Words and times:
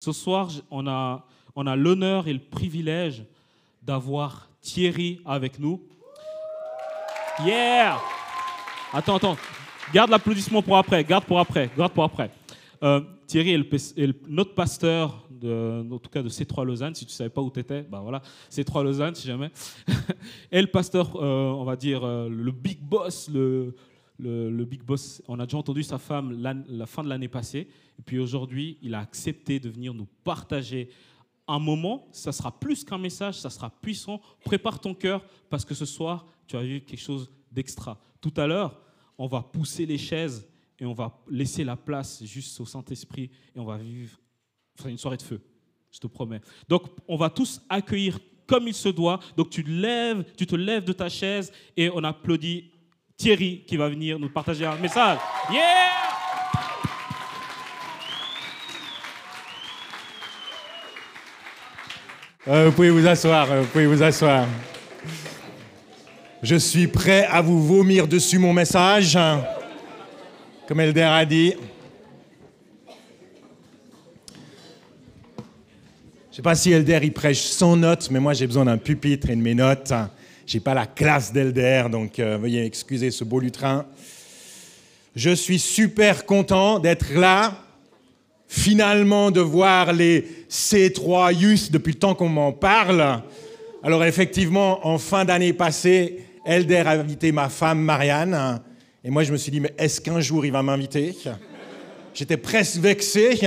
Ce 0.00 0.12
soir, 0.12 0.48
on 0.70 0.86
a, 0.86 1.26
on 1.56 1.66
a 1.66 1.74
l'honneur 1.74 2.28
et 2.28 2.32
le 2.32 2.38
privilège 2.38 3.24
d'avoir 3.82 4.48
Thierry 4.60 5.20
avec 5.24 5.58
nous. 5.58 5.82
Yeah 7.44 7.98
Attends, 8.92 9.16
attends. 9.16 9.36
Garde 9.92 10.10
l'applaudissement 10.10 10.62
pour 10.62 10.76
après. 10.76 11.02
Garde 11.04 11.24
pour 11.24 11.38
après. 11.38 11.70
Garde 11.76 11.92
pour 11.92 12.04
après. 12.04 12.30
Euh, 12.82 13.00
Thierry 13.26 13.54
est, 13.54 14.28
notre 14.28 14.54
pasteur, 14.54 15.26
de, 15.30 15.84
en 15.90 15.98
tout 15.98 16.10
cas 16.10 16.22
de 16.22 16.28
C3 16.28 16.64
Lausanne. 16.64 16.94
Si 16.94 17.04
tu 17.04 17.12
ne 17.12 17.16
savais 17.16 17.30
pas 17.30 17.42
où 17.42 17.50
tu 17.50 17.60
étais, 17.60 17.82
ben 17.82 18.00
voilà, 18.00 18.22
C3 18.50 18.84
Lausanne, 18.84 19.14
si 19.14 19.26
jamais. 19.26 19.50
et 20.52 20.60
le 20.60 20.68
pasteur, 20.68 21.16
euh, 21.16 21.50
on 21.50 21.64
va 21.64 21.76
dire, 21.76 22.04
euh, 22.04 22.28
le 22.28 22.52
big 22.52 22.80
boss, 22.80 23.28
le, 23.32 23.74
le, 24.18 24.64
big 24.64 24.82
boss. 24.82 25.22
On 25.28 25.38
a 25.38 25.46
déjà 25.46 25.58
entendu 25.58 25.82
sa 25.82 25.98
femme 25.98 26.32
la 26.40 26.86
fin 26.86 27.02
de 27.02 27.08
l'année 27.08 27.28
passée. 27.28 27.68
Et 27.98 28.02
puis 28.02 28.18
aujourd'hui, 28.18 28.78
il 28.82 28.94
a 28.94 29.00
accepté 29.00 29.60
de 29.60 29.68
venir 29.68 29.94
nous 29.94 30.06
partager 30.24 30.90
un 31.46 31.58
moment. 31.58 32.08
Ça 32.12 32.32
sera 32.32 32.58
plus 32.58 32.84
qu'un 32.84 32.98
message, 32.98 33.38
ça 33.38 33.50
sera 33.50 33.70
puissant. 33.70 34.20
Prépare 34.44 34.80
ton 34.80 34.94
cœur 34.94 35.24
parce 35.48 35.64
que 35.64 35.74
ce 35.74 35.86
soir, 35.86 36.26
tu 36.46 36.56
as 36.56 36.62
vu 36.62 36.80
quelque 36.80 37.00
chose 37.00 37.30
d'extra. 37.50 37.98
Tout 38.20 38.34
à 38.36 38.46
l'heure, 38.46 38.80
on 39.16 39.26
va 39.26 39.42
pousser 39.42 39.86
les 39.86 39.98
chaises 39.98 40.46
et 40.78 40.86
on 40.86 40.92
va 40.92 41.18
laisser 41.28 41.64
la 41.64 41.76
place 41.76 42.22
juste 42.24 42.60
au 42.60 42.66
Saint-Esprit 42.66 43.30
et 43.54 43.58
on 43.58 43.64
va 43.64 43.78
vivre 43.78 44.18
une 44.86 44.98
soirée 44.98 45.16
de 45.16 45.22
feu, 45.22 45.40
je 45.90 45.98
te 45.98 46.06
promets. 46.06 46.40
Donc, 46.68 46.84
on 47.08 47.16
va 47.16 47.30
tous 47.30 47.60
accueillir 47.68 48.18
comme 48.46 48.68
il 48.68 48.74
se 48.74 48.88
doit. 48.88 49.18
Donc, 49.36 49.50
tu, 49.50 49.62
lèves, 49.62 50.24
tu 50.36 50.46
te 50.46 50.54
lèves 50.54 50.84
de 50.84 50.92
ta 50.92 51.08
chaise 51.08 51.52
et 51.76 51.90
on 51.90 52.04
applaudit 52.04 52.70
Thierry 53.18 53.64
qui 53.66 53.76
va 53.76 53.88
venir 53.88 54.16
nous 54.16 54.28
partager 54.28 54.64
un 54.64 54.76
message. 54.76 55.18
Yeah! 55.50 55.58
Euh, 62.46 62.66
vous 62.66 62.72
pouvez 62.72 62.90
vous 62.90 63.04
asseoir, 63.08 63.50
euh, 63.50 63.62
vous 63.62 63.66
pouvez 63.66 63.86
vous 63.86 64.00
asseoir. 64.04 64.46
Je 66.44 66.54
suis 66.54 66.86
prêt 66.86 67.26
à 67.26 67.40
vous 67.40 67.60
vomir 67.60 68.06
dessus 68.06 68.38
mon 68.38 68.52
message, 68.52 69.18
comme 70.68 70.78
Elder 70.78 71.02
a 71.02 71.24
dit. 71.24 71.54
Je 72.86 72.92
ne 76.30 76.36
sais 76.36 76.42
pas 76.42 76.54
si 76.54 76.70
Elder 76.70 77.00
il 77.02 77.12
prêche 77.12 77.40
sans 77.40 77.74
notes, 77.76 78.12
mais 78.12 78.20
moi 78.20 78.32
j'ai 78.32 78.46
besoin 78.46 78.66
d'un 78.66 78.78
pupitre 78.78 79.28
et 79.28 79.34
de 79.34 79.42
mes 79.42 79.56
notes. 79.56 79.92
J'ai 80.48 80.60
pas 80.60 80.72
la 80.72 80.86
classe 80.86 81.30
d'Elder, 81.30 81.84
donc 81.92 82.18
euh, 82.18 82.38
veuillez 82.38 82.64
excuser 82.64 83.10
ce 83.10 83.22
beau 83.22 83.38
lutrin. 83.38 83.84
Je 85.14 85.28
suis 85.28 85.58
super 85.58 86.24
content 86.24 86.78
d'être 86.78 87.12
là, 87.12 87.52
finalement 88.48 89.30
de 89.30 89.42
voir 89.42 89.92
les 89.92 90.26
C3 90.48 91.34
Youth 91.34 91.70
depuis 91.70 91.92
le 91.92 91.98
temps 91.98 92.14
qu'on 92.14 92.30
m'en 92.30 92.52
parle. 92.52 93.20
Alors 93.82 94.02
effectivement, 94.06 94.86
en 94.86 94.96
fin 94.96 95.26
d'année 95.26 95.52
passée, 95.52 96.20
Elder 96.46 96.82
a 96.86 96.92
invité 96.92 97.30
ma 97.30 97.50
femme 97.50 97.82
Marianne, 97.82 98.62
et 99.04 99.10
moi 99.10 99.24
je 99.24 99.32
me 99.32 99.36
suis 99.36 99.52
dit, 99.52 99.60
mais 99.60 99.74
est-ce 99.76 100.00
qu'un 100.00 100.20
jour 100.20 100.46
il 100.46 100.52
va 100.52 100.62
m'inviter? 100.62 101.14
J'étais 102.14 102.38
presque 102.38 102.78
vexé, 102.78 103.38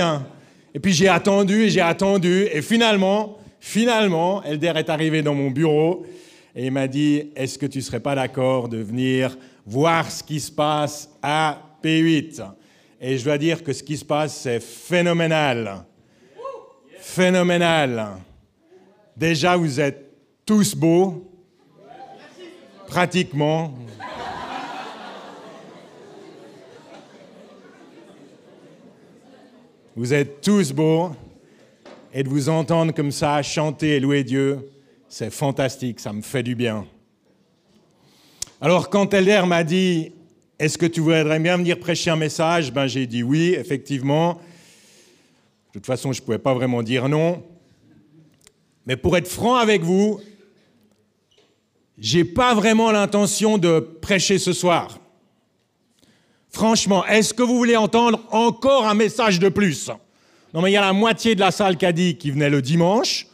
et 0.72 0.78
puis 0.78 0.92
j'ai 0.92 1.08
attendu 1.08 1.64
et 1.64 1.68
j'ai 1.68 1.80
attendu, 1.80 2.46
et 2.52 2.62
finalement, 2.62 3.38
finalement, 3.58 4.40
Elder 4.44 4.74
est 4.76 4.88
arrivé 4.88 5.20
dans 5.22 5.34
mon 5.34 5.50
bureau, 5.50 6.06
et 6.54 6.66
il 6.66 6.72
m'a 6.72 6.86
dit, 6.86 7.30
est-ce 7.34 7.58
que 7.58 7.66
tu 7.66 7.78
ne 7.78 7.82
serais 7.82 8.00
pas 8.00 8.14
d'accord 8.14 8.68
de 8.68 8.78
venir 8.78 9.36
voir 9.64 10.10
ce 10.10 10.22
qui 10.22 10.38
se 10.38 10.52
passe 10.52 11.08
à 11.22 11.58
P8 11.82 12.42
Et 13.00 13.16
je 13.16 13.24
dois 13.24 13.38
dire 13.38 13.64
que 13.64 13.72
ce 13.72 13.82
qui 13.82 13.96
se 13.96 14.04
passe, 14.04 14.36
c'est 14.36 14.60
phénoménal. 14.60 15.84
Phénoménal. 16.98 18.16
Déjà, 19.16 19.56
vous 19.56 19.80
êtes 19.80 20.10
tous 20.44 20.74
beaux, 20.74 21.30
pratiquement. 22.86 23.74
Vous 29.96 30.12
êtes 30.12 30.40
tous 30.40 30.72
beaux, 30.72 31.12
et 32.12 32.22
de 32.22 32.28
vous 32.28 32.48
entendre 32.48 32.92
comme 32.92 33.10
ça 33.10 33.42
chanter 33.42 33.96
et 33.96 34.00
louer 34.00 34.24
Dieu, 34.24 34.71
c'est 35.14 35.30
fantastique, 35.30 36.00
ça 36.00 36.10
me 36.14 36.22
fait 36.22 36.42
du 36.42 36.54
bien. 36.54 36.86
Alors 38.62 38.88
quand 38.88 39.12
Elder 39.12 39.42
m'a 39.46 39.62
dit, 39.62 40.10
est-ce 40.58 40.78
que 40.78 40.86
tu 40.86 41.00
voudrais 41.00 41.38
bien 41.38 41.58
venir 41.58 41.78
prêcher 41.78 42.08
un 42.08 42.16
message? 42.16 42.72
Ben, 42.72 42.86
J'ai 42.86 43.06
dit 43.06 43.22
oui, 43.22 43.54
effectivement. 43.58 44.40
De 45.68 45.74
toute 45.74 45.84
façon, 45.84 46.14
je 46.14 46.20
ne 46.22 46.24
pouvais 46.24 46.38
pas 46.38 46.54
vraiment 46.54 46.82
dire 46.82 47.10
non. 47.10 47.44
Mais 48.86 48.96
pour 48.96 49.14
être 49.18 49.28
franc 49.28 49.56
avec 49.56 49.82
vous, 49.82 50.18
j'ai 51.98 52.24
pas 52.24 52.54
vraiment 52.54 52.90
l'intention 52.90 53.58
de 53.58 53.80
prêcher 53.80 54.38
ce 54.38 54.54
soir. 54.54 54.98
Franchement, 56.48 57.04
est-ce 57.04 57.34
que 57.34 57.42
vous 57.42 57.58
voulez 57.58 57.76
entendre 57.76 58.18
encore 58.30 58.86
un 58.86 58.94
message 58.94 59.38
de 59.38 59.50
plus? 59.50 59.90
Non, 60.54 60.62
mais 60.62 60.70
il 60.70 60.74
y 60.74 60.78
a 60.78 60.80
la 60.80 60.94
moitié 60.94 61.34
de 61.34 61.40
la 61.40 61.50
salle 61.50 61.76
qui 61.76 61.84
a 61.84 61.92
dit 61.92 62.16
qu'il 62.16 62.32
venait 62.32 62.48
le 62.48 62.62
dimanche. 62.62 63.26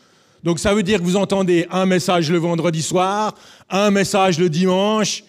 Donc 0.42 0.58
ça 0.58 0.74
veut 0.74 0.82
dire 0.82 0.98
que 0.98 1.04
vous 1.04 1.16
entendez 1.16 1.66
un 1.70 1.86
message 1.86 2.30
le 2.30 2.38
vendredi 2.38 2.82
soir, 2.82 3.34
un 3.68 3.90
message 3.90 4.38
le 4.38 4.48
dimanche. 4.48 5.24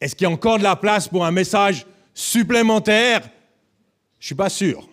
Est-ce 0.00 0.14
qu'il 0.14 0.26
y 0.26 0.30
a 0.30 0.32
encore 0.32 0.58
de 0.58 0.62
la 0.62 0.76
place 0.76 1.08
pour 1.08 1.24
un 1.24 1.30
message 1.30 1.86
supplémentaire? 2.12 3.22
Je 4.18 4.24
ne 4.24 4.26
suis 4.26 4.34
pas 4.34 4.48
sûr. 4.48 4.88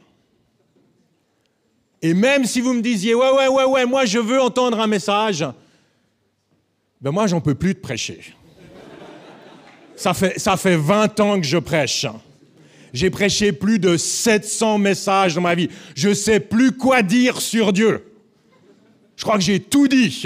Et 2.01 2.13
même 2.13 2.45
si 2.45 2.61
vous 2.61 2.73
me 2.73 2.81
disiez, 2.81 3.13
ouais, 3.13 3.31
ouais, 3.31 3.47
ouais, 3.47 3.65
ouais, 3.65 3.85
moi 3.85 4.05
je 4.05 4.19
veux 4.19 4.41
entendre 4.41 4.79
un 4.79 4.87
message, 4.87 5.45
ben 7.01 7.11
moi 7.11 7.27
j'en 7.27 7.41
peux 7.41 7.55
plus 7.55 7.73
de 7.73 7.79
prêcher. 7.79 8.21
Ça 9.95 10.13
fait, 10.13 10.39
ça 10.39 10.55
fait 10.55 10.77
20 10.77 11.19
ans 11.19 11.41
que 11.41 11.45
je 11.45 11.57
prêche. 11.57 12.05
J'ai 12.93 13.09
prêché 13.09 13.51
plus 13.51 13.79
de 13.79 13.97
700 13.97 14.77
messages 14.77 15.35
dans 15.35 15.41
ma 15.41 15.55
vie. 15.55 15.69
Je 15.93 16.09
ne 16.09 16.13
sais 16.13 16.39
plus 16.39 16.71
quoi 16.71 17.01
dire 17.01 17.41
sur 17.41 17.73
Dieu. 17.73 18.08
Je 19.19 19.25
crois 19.25 19.35
que 19.35 19.43
j'ai 19.43 19.59
tout 19.59 19.89
dit. 19.89 20.23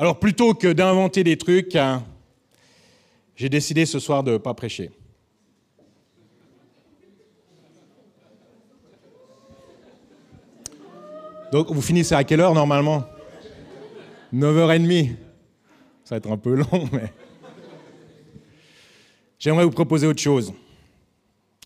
Alors 0.00 0.18
plutôt 0.18 0.52
que 0.52 0.72
d'inventer 0.72 1.22
des 1.22 1.38
trucs, 1.38 1.76
hein, 1.76 2.04
j'ai 3.36 3.48
décidé 3.48 3.86
ce 3.86 4.00
soir 4.00 4.24
de 4.24 4.32
ne 4.32 4.38
pas 4.38 4.52
prêcher. 4.52 4.90
Donc 11.52 11.70
vous 11.70 11.80
finissez 11.80 12.16
à 12.16 12.24
quelle 12.24 12.40
heure 12.40 12.52
normalement? 12.52 13.04
9h30. 14.34 15.14
Ça 16.02 16.16
va 16.16 16.16
être 16.16 16.32
un 16.32 16.36
peu 16.36 16.54
long, 16.54 16.88
mais... 16.92 17.12
J'aimerais 19.38 19.64
vous 19.64 19.70
proposer 19.70 20.08
autre 20.08 20.20
chose. 20.20 20.52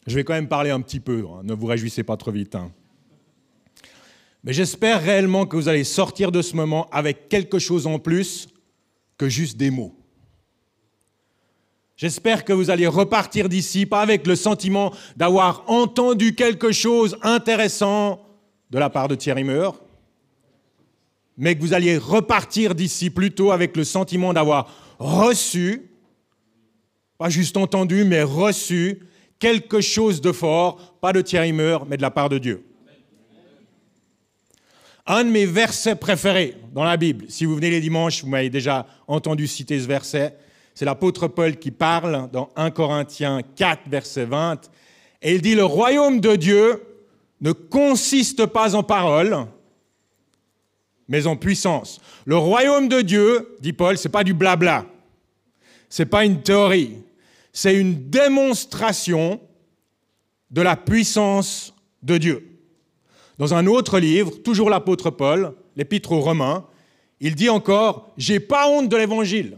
Je 0.06 0.14
vais 0.14 0.24
quand 0.24 0.34
même 0.34 0.48
parler 0.48 0.68
un 0.68 0.82
petit 0.82 1.00
peu, 1.00 1.24
hein. 1.26 1.40
ne 1.42 1.54
vous 1.54 1.66
réjouissez 1.66 2.02
pas 2.02 2.18
trop 2.18 2.32
vite. 2.32 2.54
Hein. 2.54 2.70
Mais 4.42 4.52
j'espère 4.52 5.02
réellement 5.02 5.46
que 5.46 5.56
vous 5.56 5.68
allez 5.68 5.84
sortir 5.84 6.32
de 6.32 6.42
ce 6.42 6.56
moment 6.56 6.88
avec 6.90 7.28
quelque 7.28 7.58
chose 7.58 7.86
en 7.86 7.98
plus 7.98 8.48
que 9.18 9.28
juste 9.28 9.56
des 9.56 9.70
mots. 9.70 9.94
J'espère 11.96 12.46
que 12.46 12.54
vous 12.54 12.70
allez 12.70 12.86
repartir 12.86 13.50
d'ici, 13.50 13.84
pas 13.84 14.00
avec 14.00 14.26
le 14.26 14.34
sentiment 14.34 14.94
d'avoir 15.16 15.64
entendu 15.66 16.34
quelque 16.34 16.72
chose 16.72 17.18
intéressant 17.20 18.24
de 18.70 18.78
la 18.78 18.88
part 18.88 19.08
de 19.08 19.14
Thierry 19.14 19.44
Meur, 19.44 19.82
mais 21.36 21.54
que 21.54 21.60
vous 21.60 21.74
alliez 21.74 21.98
repartir 21.98 22.74
d'ici 22.74 23.10
plutôt 23.10 23.50
avec 23.50 23.76
le 23.76 23.84
sentiment 23.84 24.32
d'avoir 24.32 24.72
reçu, 24.98 25.90
pas 27.18 27.28
juste 27.28 27.58
entendu, 27.58 28.04
mais 28.04 28.22
reçu 28.22 29.00
quelque 29.38 29.82
chose 29.82 30.22
de 30.22 30.32
fort, 30.32 30.94
pas 31.02 31.12
de 31.12 31.20
Thierry 31.20 31.52
Meur, 31.52 31.84
mais 31.84 31.98
de 31.98 32.02
la 32.02 32.10
part 32.10 32.30
de 32.30 32.38
Dieu. 32.38 32.64
Un 35.06 35.24
de 35.24 35.30
mes 35.30 35.46
versets 35.46 35.96
préférés 35.96 36.56
dans 36.72 36.84
la 36.84 36.96
Bible, 36.96 37.26
si 37.28 37.44
vous 37.44 37.54
venez 37.54 37.70
les 37.70 37.80
dimanches, 37.80 38.22
vous 38.22 38.30
m'avez 38.30 38.50
déjà 38.50 38.86
entendu 39.06 39.46
citer 39.46 39.80
ce 39.80 39.86
verset, 39.86 40.36
c'est 40.74 40.84
l'apôtre 40.84 41.28
Paul 41.28 41.56
qui 41.56 41.70
parle 41.70 42.30
dans 42.32 42.50
1 42.56 42.70
Corinthiens 42.70 43.40
4, 43.56 43.82
verset 43.88 44.24
20, 44.24 44.70
et 45.22 45.34
il 45.34 45.42
dit, 45.42 45.54
le 45.54 45.64
royaume 45.64 46.20
de 46.20 46.36
Dieu 46.36 46.82
ne 47.40 47.52
consiste 47.52 48.46
pas 48.46 48.74
en 48.74 48.82
paroles, 48.82 49.46
mais 51.08 51.26
en 51.26 51.36
puissance. 51.36 52.00
Le 52.24 52.36
royaume 52.36 52.88
de 52.88 53.00
Dieu, 53.00 53.56
dit 53.60 53.72
Paul, 53.72 53.98
ce 53.98 54.06
n'est 54.06 54.12
pas 54.12 54.24
du 54.24 54.34
blabla, 54.34 54.86
ce 55.88 56.02
n'est 56.02 56.08
pas 56.08 56.24
une 56.24 56.42
théorie, 56.42 56.98
c'est 57.52 57.74
une 57.74 58.08
démonstration 58.10 59.40
de 60.50 60.62
la 60.62 60.76
puissance 60.76 61.74
de 62.02 62.18
Dieu. 62.18 62.59
Dans 63.40 63.54
un 63.54 63.66
autre 63.66 63.98
livre, 63.98 64.32
toujours 64.42 64.68
l'apôtre 64.68 65.08
Paul, 65.08 65.54
l'épître 65.74 66.12
aux 66.12 66.20
Romains, 66.20 66.66
il 67.20 67.34
dit 67.34 67.48
encore 67.48 68.12
J'ai 68.18 68.38
pas 68.38 68.68
honte 68.68 68.90
de 68.90 68.96
l'évangile. 68.98 69.56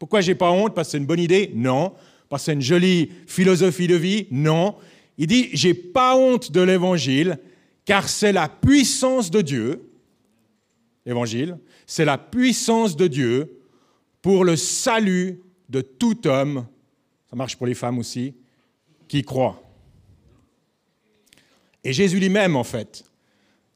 Pourquoi 0.00 0.20
j'ai 0.20 0.34
pas 0.34 0.50
honte? 0.50 0.74
Parce 0.74 0.88
que 0.88 0.92
c'est 0.92 0.98
une 0.98 1.06
bonne 1.06 1.20
idée? 1.20 1.52
Non. 1.54 1.92
Parce 2.28 2.42
que 2.42 2.46
c'est 2.46 2.54
une 2.54 2.60
jolie 2.60 3.12
philosophie 3.28 3.86
de 3.86 3.94
vie? 3.94 4.26
Non. 4.32 4.74
Il 5.16 5.28
dit, 5.28 5.48
j'ai 5.52 5.74
pas 5.74 6.16
honte 6.16 6.50
de 6.50 6.60
l'évangile, 6.60 7.38
car 7.84 8.08
c'est 8.08 8.32
la 8.32 8.48
puissance 8.48 9.30
de 9.30 9.42
Dieu, 9.42 9.92
l'évangile, 11.06 11.56
c'est 11.86 12.04
la 12.04 12.18
puissance 12.18 12.96
de 12.96 13.06
Dieu 13.06 13.60
pour 14.22 14.44
le 14.44 14.56
salut 14.56 15.40
de 15.68 15.82
tout 15.82 16.26
homme, 16.26 16.66
ça 17.30 17.36
marche 17.36 17.54
pour 17.54 17.68
les 17.68 17.74
femmes 17.74 18.00
aussi, 18.00 18.34
qui 19.06 19.22
croit. 19.22 19.62
Et 21.84 21.92
Jésus 21.92 22.18
lui-même, 22.18 22.56
en 22.56 22.64
fait, 22.64 23.04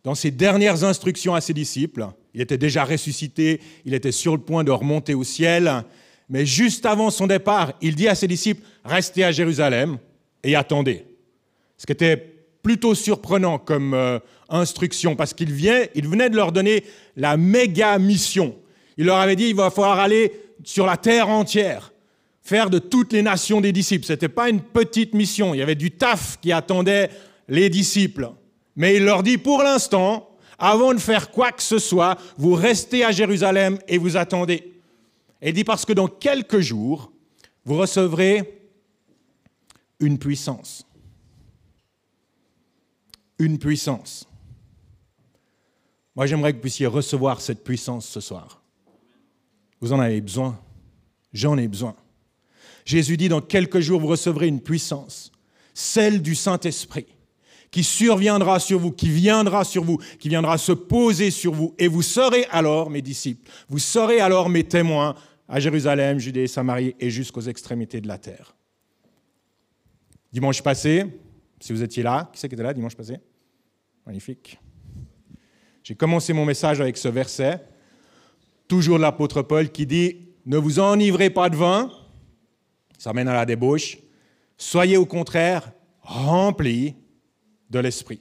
dans 0.05 0.15
ses 0.15 0.31
dernières 0.31 0.85
instructions 0.85 1.35
à 1.35 1.41
ses 1.41 1.55
disciples, 1.55 2.07
il 2.35 2.41
était 2.41 2.59
déjà 2.59 2.85
ressuscité, 2.85 3.61
il 3.85 3.95
était 3.95 4.13
sur 4.13 4.33
le 4.33 4.43
point 4.43 4.65
de 4.65 4.71
remonter 4.71 5.15
au 5.15 5.25
ciel, 5.25 5.85
mais 6.29 6.47
juste 6.47 6.87
avant 6.87 7.11
son 7.11 7.27
départ, 7.27 7.73
il 7.81 7.95
dit 7.95 8.09
à 8.09 8.15
ses 8.15 8.27
disciples, 8.27 8.63
restez 8.85 9.25
à 9.25 9.33
Jérusalem 9.33 9.99
et 10.43 10.57
attendez. 10.57 11.05
Ce 11.77 11.87
qui 11.87 11.93
était 11.93 12.17
plutôt 12.63 12.95
surprenant 12.95 13.59
comme 13.59 13.95
euh, 13.95 14.19
instruction, 14.49 15.17
parce 15.17 15.35
qu'il 15.35 15.51
il 15.95 16.09
venait 16.09 16.31
de 16.31 16.37
leur 16.37 16.53
donner 16.53 16.85
la 17.17 17.37
méga 17.37 17.99
mission. 17.99 18.57
Il 18.97 19.07
leur 19.07 19.19
avait 19.19 19.37
dit, 19.37 19.49
il 19.49 19.57
va 19.57 19.71
falloir 19.71 19.99
aller 19.99 20.33
sur 20.65 20.87
la 20.87 20.97
terre 20.97 21.29
entière, 21.29 21.93
faire 22.41 22.71
de 22.71 22.79
toutes 22.79 23.13
les 23.13 23.23
nations 23.23 23.61
des 23.61 23.73
disciples. 23.73 24.07
Ce 24.07 24.13
n'était 24.13 24.29
pas 24.29 24.49
une 24.49 24.61
petite 24.61 25.15
mission, 25.15 25.55
il 25.55 25.59
y 25.59 25.63
avait 25.63 25.75
du 25.75 25.91
taf 25.91 26.39
qui 26.41 26.53
attendait 26.53 27.11
les 27.49 27.71
disciples. 27.71 28.31
Mais 28.77 28.97
il 28.97 29.05
leur 29.05 29.23
dit, 29.23 29.39
pour 29.39 29.63
l'instant, 29.63 30.29
avant 30.59 30.95
de 30.95 30.99
faire 30.99 31.31
quoi 31.31 31.53
que 31.53 31.63
ce 31.63 31.79
soit, 31.79 32.19
vous 32.37 32.55
restez 32.55 33.05
à 33.05 33.13
Jérusalem 33.13 33.79
et 33.89 33.99
vous 33.99 34.17
attendez. 34.17 34.81
Il 35.43 35.53
dit, 35.53 35.65
parce 35.65 35.85
que 35.85 35.93
dans 35.93 36.09
quelques 36.09 36.61
jours, 36.61 37.13
vous 37.65 37.77
recevrez 37.77 38.71
une 40.01 40.19
puissance. 40.19 40.87
Une 43.39 43.59
puissance. 43.59 44.29
Moi, 46.15 46.27
j'aimerais 46.27 46.53
que 46.53 46.59
vous 46.59 46.63
puissiez 46.63 46.87
recevoir 46.87 47.41
cette 47.41 47.65
puissance 47.65 48.07
ce 48.07 48.21
soir. 48.21 48.63
Vous 49.81 49.93
en 49.93 49.99
avez 49.99 50.21
besoin. 50.21 50.59
J'en 51.33 51.59
ai 51.59 51.67
besoin. 51.67 51.97
Jésus 52.85 53.17
dit, 53.17 53.29
dans 53.29 53.41
quelques 53.41 53.81
jours, 53.81 54.01
vous 54.01 54.07
recevrez 54.07 54.47
une 54.47 54.61
puissance, 54.61 55.33
celle 55.75 56.21
du 56.21 56.35
Saint-Esprit 56.35 57.07
qui 57.73 57.83
surviendra 57.83 58.61
sur 58.61 58.79
vous, 58.79 58.93
qui 58.93 59.09
viendra 59.09 59.65
sur 59.65 59.83
vous, 59.83 59.99
qui 60.21 60.29
viendra 60.29 60.59
se 60.59 60.73
poser 60.73 61.31
sur 61.31 61.55
vous. 61.55 61.75
Et 61.79 61.89
vous 61.89 62.03
serez 62.03 62.45
alors 62.51 62.91
mes 62.91 63.03
disciples, 63.03 63.51
vous 63.69 63.81
serez 63.81 64.21
alors 64.21 64.49
mes 64.51 64.63
témoins 64.63 65.17
à 65.49 65.59
Jérusalem, 65.59 66.19
Judée, 66.19 66.47
Samarie 66.47 66.95
et 67.01 67.11
jusqu'aux 67.11 67.41
extrémités 67.41 68.01
de 68.01 68.09
la 68.09 68.19
terre. 68.19 68.55
Dimanche 70.33 70.63
passé, 70.63 71.07
si 71.61 71.73
vous 71.73 71.83
étiez 71.83 72.03
là, 72.03 72.31
qui 72.33 72.41
c'est 72.41 72.49
qui 72.49 72.55
était 72.55 72.63
là 72.63 72.75
dimanche 72.75 72.95
passé? 72.95 73.17
Magnifique. 74.07 74.59
J'ai 75.83 75.95
commencé 75.95 76.33
mon 76.33 76.45
message 76.45 76.81
avec 76.81 76.97
ce 76.99 77.09
verset, 77.09 77.65
toujours 78.69 78.99
l'apôtre 78.99 79.43
Paul 79.43 79.71
qui 79.71 79.87
dit 79.87 80.29
Ne 80.45 80.59
vous 80.59 80.79
enivrez 80.79 81.31
pas 81.31 81.49
de 81.49 81.57
vin, 81.57 81.91
ça 82.99 83.15
mène 83.15 83.29
à 83.29 83.35
la 83.35 83.47
débauche, 83.47 83.97
soyez 84.59 84.99
au 84.99 85.07
contraire 85.07 85.73
remplis 86.03 86.97
de 87.73 87.79
l'esprit. 87.79 88.21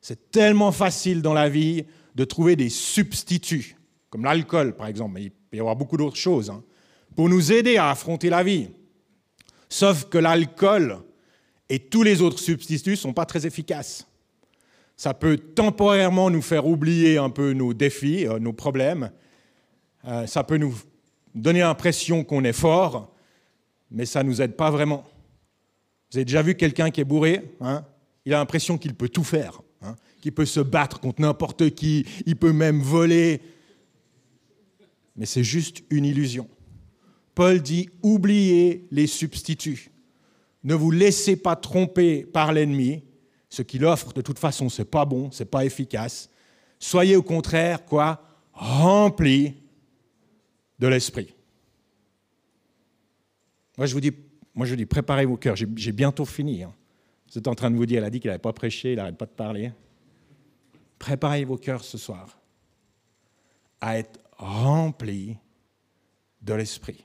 C'est 0.00 0.30
tellement 0.30 0.72
facile 0.72 1.22
dans 1.22 1.34
la 1.34 1.48
vie 1.48 1.84
de 2.14 2.24
trouver 2.24 2.56
des 2.56 2.70
substituts, 2.70 3.76
comme 4.10 4.24
l'alcool 4.24 4.74
par 4.74 4.86
exemple, 4.86 5.14
mais 5.14 5.24
il 5.24 5.30
peut 5.30 5.56
y 5.56 5.60
avoir 5.60 5.76
beaucoup 5.76 5.96
d'autres 5.96 6.16
choses, 6.16 6.50
hein, 6.50 6.62
pour 7.14 7.28
nous 7.28 7.52
aider 7.52 7.76
à 7.76 7.90
affronter 7.90 8.30
la 8.30 8.42
vie. 8.42 8.68
Sauf 9.68 10.04
que 10.04 10.18
l'alcool 10.18 10.98
et 11.68 11.78
tous 11.78 12.02
les 12.02 12.22
autres 12.22 12.38
substituts 12.38 12.90
ne 12.90 12.96
sont 12.96 13.12
pas 13.12 13.26
très 13.26 13.46
efficaces. 13.46 14.06
Ça 14.96 15.12
peut 15.12 15.36
temporairement 15.36 16.30
nous 16.30 16.40
faire 16.40 16.66
oublier 16.66 17.18
un 17.18 17.28
peu 17.28 17.52
nos 17.52 17.74
défis, 17.74 18.26
euh, 18.26 18.38
nos 18.38 18.52
problèmes. 18.54 19.10
Euh, 20.06 20.26
ça 20.26 20.42
peut 20.42 20.56
nous 20.56 20.74
donner 21.34 21.60
l'impression 21.60 22.24
qu'on 22.24 22.44
est 22.44 22.54
fort, 22.54 23.12
mais 23.90 24.06
ça 24.06 24.22
ne 24.22 24.28
nous 24.28 24.40
aide 24.40 24.56
pas 24.56 24.70
vraiment. 24.70 25.04
Vous 26.10 26.18
avez 26.18 26.24
déjà 26.24 26.40
vu 26.40 26.54
quelqu'un 26.54 26.90
qui 26.90 27.00
est 27.00 27.04
bourré 27.04 27.42
hein? 27.60 27.84
Il 28.26 28.34
a 28.34 28.38
l'impression 28.38 28.76
qu'il 28.76 28.94
peut 28.94 29.08
tout 29.08 29.24
faire, 29.24 29.62
hein, 29.80 29.94
qu'il 30.20 30.32
peut 30.32 30.44
se 30.44 30.60
battre 30.60 31.00
contre 31.00 31.22
n'importe 31.22 31.70
qui, 31.70 32.04
il 32.26 32.36
peut 32.36 32.52
même 32.52 32.80
voler. 32.80 33.40
Mais 35.14 35.26
c'est 35.26 35.44
juste 35.44 35.84
une 35.88 36.04
illusion. 36.04 36.48
Paul 37.36 37.62
dit, 37.62 37.88
oubliez 38.02 38.88
les 38.90 39.06
substituts. 39.06 39.90
Ne 40.64 40.74
vous 40.74 40.90
laissez 40.90 41.36
pas 41.36 41.54
tromper 41.54 42.24
par 42.24 42.52
l'ennemi. 42.52 43.04
Ce 43.48 43.62
qu'il 43.62 43.84
offre, 43.84 44.12
de 44.12 44.20
toute 44.20 44.40
façon, 44.40 44.68
c'est 44.68 44.84
pas 44.84 45.04
bon, 45.04 45.30
c'est 45.30 45.44
pas 45.50 45.64
efficace. 45.64 46.28
Soyez 46.80 47.14
au 47.14 47.22
contraire, 47.22 47.84
quoi, 47.84 48.22
remplis 48.52 49.54
de 50.80 50.88
l'esprit. 50.88 51.32
Moi, 53.78 53.86
je 53.86 53.94
vous 53.94 54.00
dis, 54.00 54.12
moi, 54.54 54.66
je 54.66 54.74
dis, 54.74 54.84
préparez 54.84 55.26
vos 55.26 55.36
cœurs. 55.36 55.54
J'ai 55.56 55.92
bientôt 55.92 56.24
fini. 56.24 56.64
Hein. 56.64 56.74
Vous 57.30 57.38
êtes 57.38 57.48
en 57.48 57.54
train 57.54 57.70
de 57.70 57.76
vous 57.76 57.86
dire, 57.86 57.98
elle 57.98 58.04
a 58.04 58.10
dit 58.10 58.20
qu'il 58.20 58.28
n'avait 58.28 58.38
pas 58.38 58.52
prêché, 58.52 58.92
il 58.92 58.96
n'arrête 58.96 59.16
pas 59.16 59.26
de 59.26 59.30
parler. 59.30 59.72
Préparez 60.98 61.44
vos 61.44 61.56
cœurs 61.56 61.84
ce 61.84 61.98
soir 61.98 62.38
à 63.80 63.98
être 63.98 64.18
remplis 64.38 65.36
de 66.42 66.54
l'Esprit, 66.54 67.04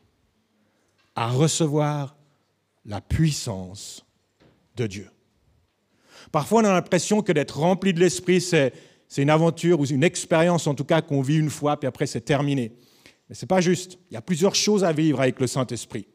à 1.15 1.29
recevoir 1.29 2.15
la 2.85 3.01
puissance 3.01 4.05
de 4.75 4.87
Dieu. 4.87 5.09
Parfois, 6.31 6.61
on 6.61 6.65
a 6.65 6.73
l'impression 6.73 7.21
que 7.21 7.31
d'être 7.31 7.59
rempli 7.59 7.93
de 7.93 7.99
l'Esprit, 7.99 8.41
c'est, 8.41 8.73
une 9.17 9.29
aventure 9.29 9.79
ou 9.79 9.85
une 9.85 10.03
expérience, 10.03 10.67
en 10.67 10.75
tout 10.75 10.85
cas, 10.85 11.01
qu'on 11.01 11.21
vit 11.21 11.37
une 11.37 11.49
fois, 11.49 11.77
puis 11.77 11.87
après, 11.87 12.07
c'est 12.07 12.21
terminé. 12.21 12.71
Mais 13.27 13.35
ce 13.35 13.43
n'est 13.43 13.47
pas 13.47 13.59
juste. 13.59 13.99
Il 14.09 14.13
y 14.13 14.17
a 14.17 14.21
plusieurs 14.21 14.55
choses 14.55 14.83
à 14.83 14.93
vivre 14.93 15.19
avec 15.19 15.39
le 15.39 15.47
Saint-Esprit. 15.47 16.07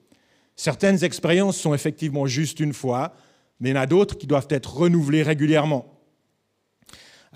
Certaines 0.54 1.04
expériences 1.04 1.58
sont 1.58 1.74
effectivement 1.74 2.26
juste 2.26 2.60
une 2.60 2.72
fois, 2.72 3.14
mais 3.60 3.70
il 3.70 3.74
y 3.74 3.78
en 3.78 3.80
a 3.80 3.86
d'autres 3.86 4.16
qui 4.16 4.26
doivent 4.26 4.48
être 4.50 4.76
renouvelées 4.76 5.22
régulièrement. 5.22 5.86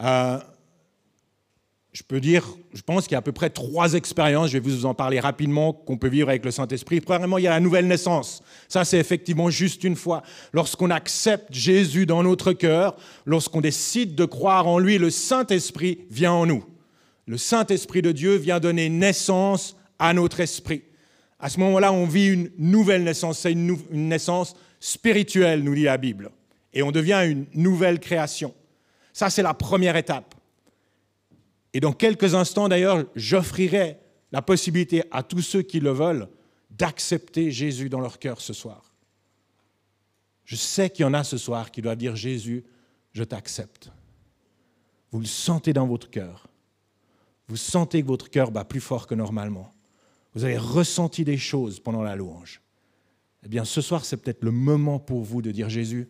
Euh, 0.02 0.38
je 1.92 2.02
peux 2.04 2.20
dire, 2.20 2.46
je 2.72 2.82
pense 2.82 3.04
qu'il 3.04 3.12
y 3.12 3.14
a 3.16 3.18
à 3.18 3.22
peu 3.22 3.32
près 3.32 3.50
trois 3.50 3.94
expériences, 3.94 4.48
je 4.50 4.58
vais 4.58 4.60
vous 4.60 4.86
en 4.86 4.94
parler 4.94 5.18
rapidement, 5.18 5.72
qu'on 5.72 5.96
peut 5.96 6.08
vivre 6.08 6.28
avec 6.28 6.44
le 6.44 6.52
Saint-Esprit. 6.52 7.00
Premièrement, 7.00 7.38
il 7.38 7.44
y 7.44 7.46
a 7.48 7.50
la 7.50 7.60
nouvelle 7.60 7.88
naissance. 7.88 8.42
Ça, 8.68 8.84
c'est 8.84 8.98
effectivement 8.98 9.50
juste 9.50 9.82
une 9.82 9.96
fois. 9.96 10.22
Lorsqu'on 10.52 10.90
accepte 10.90 11.52
Jésus 11.52 12.06
dans 12.06 12.22
notre 12.22 12.52
cœur, 12.52 12.96
lorsqu'on 13.26 13.60
décide 13.60 14.14
de 14.14 14.24
croire 14.24 14.68
en 14.68 14.78
lui, 14.78 14.98
le 14.98 15.10
Saint-Esprit 15.10 15.98
vient 16.10 16.32
en 16.32 16.46
nous. 16.46 16.64
Le 17.26 17.36
Saint-Esprit 17.36 18.02
de 18.02 18.12
Dieu 18.12 18.36
vient 18.36 18.60
donner 18.60 18.88
naissance 18.88 19.76
à 19.98 20.14
notre 20.14 20.40
esprit. 20.40 20.82
À 21.40 21.48
ce 21.48 21.58
moment-là, 21.60 21.92
on 21.92 22.06
vit 22.06 22.28
une 22.28 22.50
nouvelle 22.58 23.02
naissance. 23.02 23.40
C'est 23.40 23.52
une 23.52 23.76
naissance 23.90 24.54
spirituel, 24.80 25.62
nous 25.62 25.74
dit 25.74 25.84
la 25.84 25.98
Bible. 25.98 26.30
Et 26.72 26.82
on 26.82 26.90
devient 26.90 27.22
une 27.26 27.46
nouvelle 27.54 28.00
création. 28.00 28.54
Ça, 29.12 29.30
c'est 29.30 29.42
la 29.42 29.54
première 29.54 29.96
étape. 29.96 30.34
Et 31.72 31.80
dans 31.80 31.92
quelques 31.92 32.34
instants, 32.34 32.68
d'ailleurs, 32.68 33.04
j'offrirai 33.14 33.98
la 34.32 34.42
possibilité 34.42 35.02
à 35.10 35.22
tous 35.22 35.42
ceux 35.42 35.62
qui 35.62 35.80
le 35.80 35.90
veulent 35.90 36.28
d'accepter 36.70 37.50
Jésus 37.50 37.88
dans 37.88 38.00
leur 38.00 38.18
cœur 38.18 38.40
ce 38.40 38.52
soir. 38.52 38.94
Je 40.44 40.56
sais 40.56 40.90
qu'il 40.90 41.02
y 41.02 41.06
en 41.06 41.14
a 41.14 41.22
ce 41.22 41.38
soir 41.38 41.70
qui 41.70 41.82
doivent 41.82 41.96
dire 41.96 42.16
Jésus, 42.16 42.64
je 43.12 43.22
t'accepte. 43.22 43.90
Vous 45.12 45.20
le 45.20 45.26
sentez 45.26 45.72
dans 45.72 45.86
votre 45.86 46.10
cœur. 46.10 46.48
Vous 47.48 47.56
sentez 47.56 48.02
que 48.02 48.06
votre 48.06 48.30
cœur 48.30 48.50
bat 48.50 48.64
plus 48.64 48.80
fort 48.80 49.06
que 49.06 49.14
normalement. 49.14 49.72
Vous 50.34 50.44
avez 50.44 50.56
ressenti 50.56 51.24
des 51.24 51.38
choses 51.38 51.80
pendant 51.80 52.02
la 52.02 52.14
louange 52.14 52.59
eh 53.44 53.48
bien 53.48 53.64
ce 53.64 53.80
soir, 53.80 54.04
c'est 54.04 54.16
peut-être 54.16 54.44
le 54.44 54.50
moment 54.50 54.98
pour 54.98 55.22
vous 55.22 55.42
de 55.42 55.50
dire 55.50 55.68
Jésus, 55.68 56.08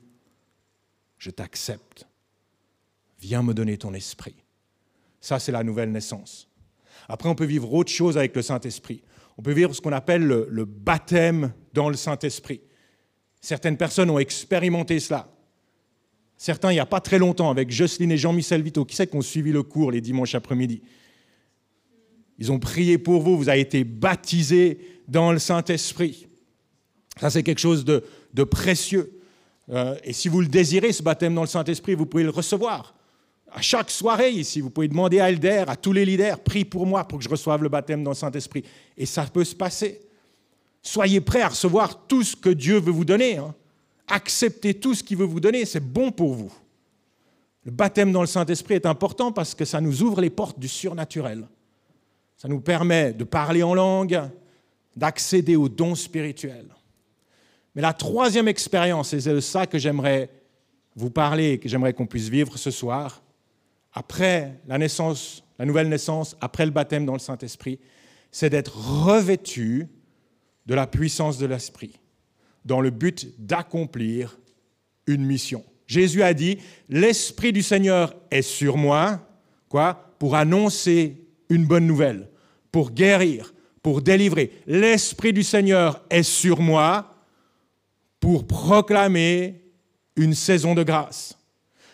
je 1.19 1.31
t'accepte. 1.31 2.07
Viens 3.21 3.43
me 3.43 3.55
donner 3.55 3.77
ton 3.77 3.93
esprit. 3.95 4.35
Ça, 5.21 5.39
c'est 5.39 5.53
la 5.53 5.63
nouvelle 5.63 5.93
naissance. 5.93 6.49
Après, 7.09 7.29
on 7.29 7.35
peut 7.35 7.45
vivre 7.45 7.73
autre 7.73 7.93
chose 7.93 8.17
avec 8.17 8.35
le 8.35 8.43
Saint-Esprit. 8.43 9.03
On 9.37 9.43
peut 9.43 9.53
vivre 9.53 9.75
ce 9.75 9.81
qu'on 9.81 9.93
appelle 9.93 10.25
le, 10.25 10.65
baptême 10.65 11.53
dans 11.75 11.89
le 11.89 11.97
Saint-Esprit. 11.97 12.63
Certaines 13.41 13.77
personnes 13.77 14.11
ont 14.11 14.19
expérimenté 14.19 14.99
cela. 14.99 15.29
Certains, 16.37 16.73
il 16.73 16.75
n'y 16.75 16.81
a 16.81 16.87
pas 16.87 17.01
très 17.01 17.19
longtemps, 17.19 17.51
avec 17.51 17.71
Jocelyne 17.71 18.13
et 18.13 18.17
Jean-Michel 18.17 18.63
Vito, 18.63 18.85
qui 18.87 18.97
c'est 18.97 19.07
qui 19.07 19.17
ont 19.17 19.23
suivi 19.23 19.53
le 19.53 19.63
cours 19.63 19.93
les 19.93 20.01
dimanches 20.01 20.35
après-midi 20.35 20.83
Ils 22.39 22.51
ont 22.51 22.59
prié 22.59 22.97
pour 22.97 23.21
vous, 23.21 23.37
vous 23.37 23.51
avez 23.51 23.61
été 23.61 23.85
baptisés 23.85 24.79
dans 25.07 25.33
le 25.33 25.39
Saint-Esprit. 25.39 26.30
Ça, 27.19 27.31
c'est 27.31 27.43
quelque 27.43 27.61
chose 27.61 27.85
de, 27.85 28.45
précieux. 28.45 29.21
Euh, 29.71 29.97
et 30.05 30.13
si 30.13 30.29
vous 30.29 30.41
le 30.41 30.47
désirez, 30.47 30.93
ce 30.93 31.03
baptême 31.03 31.35
dans 31.35 31.43
le 31.43 31.47
Saint-Esprit, 31.47 31.95
vous 31.95 32.07
pouvez 32.07 32.23
le 32.23 32.31
recevoir. 32.31 32.95
À 33.53 33.61
chaque 33.61 33.91
soirée 33.91 34.31
ici, 34.31 34.61
vous 34.61 34.71
pouvez 34.71 34.89
demander 34.89 35.21
à 35.21 35.31
Elder, 35.31 35.65
à 35.67 35.77
tous 35.77 35.93
les 35.93 36.05
leaders, 36.05 36.39
prie 36.39 36.65
pour 36.65 36.87
moi 36.87 37.07
pour 37.07 37.19
que 37.19 37.25
je 37.25 37.29
reçoive 37.29 37.63
le 37.63 37.69
baptême 37.69 38.05
dans 38.05 38.13
le 38.13 38.17
Saint-Esprit. 38.17 38.65
Et 38.97 39.07
ça 39.07 39.25
peut 39.25 39.45
se 39.45 39.55
passer. 39.55 40.01
Soyez 40.83 41.21
prêts 41.21 41.43
à 41.43 41.49
recevoir 41.49 42.07
tout 42.07 42.23
ce 42.23 42.37
que 42.37 42.51
Dieu 42.51 42.79
veut 42.79 42.93
vous 42.93 43.05
donner. 43.05 43.39
Hein. 43.39 43.55
Acceptez 44.09 44.75
tout 44.75 44.95
ce 44.95 45.03
qu'il 45.03 45.19
veut 45.19 45.27
vous 45.27 45.41
donner, 45.41 45.65
c'est 45.65 45.81
bon 45.81 46.11
pour 46.11 46.35
vous. 46.35 46.53
Le 47.65 47.71
baptême 47.71 48.13
dans 48.13 48.23
le 48.23 48.27
Saint-Esprit 48.27 48.75
est 48.75 48.87
important 48.87 49.33
parce 49.33 49.55
que 49.55 49.65
ça 49.65 49.81
nous 49.81 50.03
ouvre 50.03 50.21
les 50.21 50.31
portes 50.31 50.59
du 50.59 50.69
surnaturel. 50.69 51.47
Ça 52.37 52.49
nous 52.49 52.61
permet 52.61 53.13
de 53.13 53.25
parler 53.25 53.63
en 53.63 53.75
langue, 53.75 54.23
d'accéder 54.97 55.57
aux 55.57 55.69
dons 55.69 55.95
spirituels. 55.95 56.75
Mais 57.75 57.83
la 57.83 57.93
troisième 57.93 58.49
expérience, 58.49 59.13
et 59.13 59.21
c'est 59.21 59.35
de 59.35 59.41
ça 59.41 59.67
que 59.67 59.79
j'aimerais 59.79 60.31
vous 60.97 61.11
parler, 61.11 61.59
que 61.59 61.69
j'aimerais 61.69 61.93
qu'on 61.93 62.07
puisse 62.07 62.29
vivre 62.29 62.57
ce 62.59 62.71
soir, 62.71 63.23
après 63.93 64.61
la 64.67 64.79
naissance, 64.79 65.45
la 65.59 65.65
nouvelle 65.65 65.89
naissance, 65.89 66.37
après 66.41 66.65
le 66.65 66.73
baptême 66.73 67.07
dans 67.07 67.13
le 67.13 67.19
Saint-Esprit, 67.19 67.79
c'est 68.31 68.51
d'être 68.51 68.77
revêtu 69.07 69.89
de 70.67 70.75
la 70.75 70.87
puissance 70.87 71.39
de 71.39 71.47
l'Esprit, 71.47 71.99
dans 72.65 72.81
le 72.81 72.91
but 72.91 73.29
d'accomplir 73.39 74.39
une 75.07 75.25
mission. 75.25 75.65
Jésus 75.87 76.23
a 76.23 76.35
dit, 76.35 76.59
l'Esprit 76.89 77.53
du 77.53 77.63
Seigneur 77.63 78.15
est 78.31 78.43
sur 78.43 78.77
moi, 78.77 79.27
quoi 79.69 80.15
Pour 80.19 80.37
annoncer 80.37 81.27
une 81.49 81.67
bonne 81.67 81.87
nouvelle, 81.87 82.29
pour 82.71 82.93
guérir, 82.93 83.53
pour 83.83 84.03
délivrer. 84.03 84.53
L'Esprit 84.67 85.33
du 85.33 85.43
Seigneur 85.43 86.05
est 86.11 86.23
sur 86.23 86.61
moi 86.61 87.10
pour 88.21 88.47
proclamer 88.47 89.63
une 90.17 90.35
saison 90.35 90.75
de 90.75 90.83
grâce. 90.83 91.37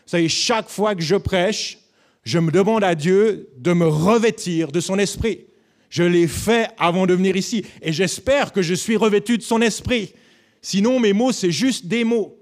Vous 0.05 0.11
savez, 0.11 0.29
chaque 0.29 0.69
fois 0.69 0.95
que 0.95 1.03
je 1.03 1.17
prêche, 1.17 1.79
je 2.25 2.39
me 2.39 2.51
demande 2.51 2.85
à 2.85 2.95
Dieu 2.95 3.49
de 3.57 3.73
me 3.73 3.87
revêtir 3.87 4.73
de 4.73 4.81
son 4.81 4.99
esprit. 4.99 5.47
Je 5.89 6.03
l'ai 6.03 6.27
fait 6.27 6.69
avant 6.79 7.07
de 7.07 7.15
venir 7.15 7.37
ici 7.37 7.65
et 7.81 7.93
j'espère 7.93 8.53
que 8.53 8.63
je 8.63 8.75
suis 8.75 8.97
revêtu 8.97 9.39
de 9.39 9.43
son 9.43 9.63
esprit. 9.63 10.13
Sinon, 10.61 10.99
mes 10.99 11.13
mots, 11.13 11.33
c'est 11.33 11.53
juste 11.53 11.87
des 11.87 12.03
mots 12.03 12.37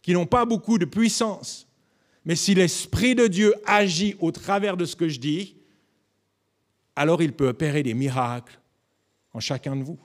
qui 0.00 0.12
n'ont 0.12 0.26
pas 0.26 0.44
beaucoup 0.44 0.78
de 0.78 0.84
puissance. 0.84 1.66
Mais 2.24 2.36
si 2.36 2.54
l'Esprit 2.54 3.14
de 3.14 3.26
Dieu 3.26 3.54
agit 3.66 4.16
au 4.20 4.30
travers 4.30 4.76
de 4.76 4.84
ce 4.84 4.96
que 4.96 5.08
je 5.08 5.18
dis, 5.18 5.56
alors 6.96 7.22
il 7.22 7.32
peut 7.32 7.48
opérer 7.48 7.82
des 7.82 7.94
miracles 7.94 8.60
en 9.32 9.40
chacun 9.40 9.76
de 9.76 9.82
vous. 9.82 9.98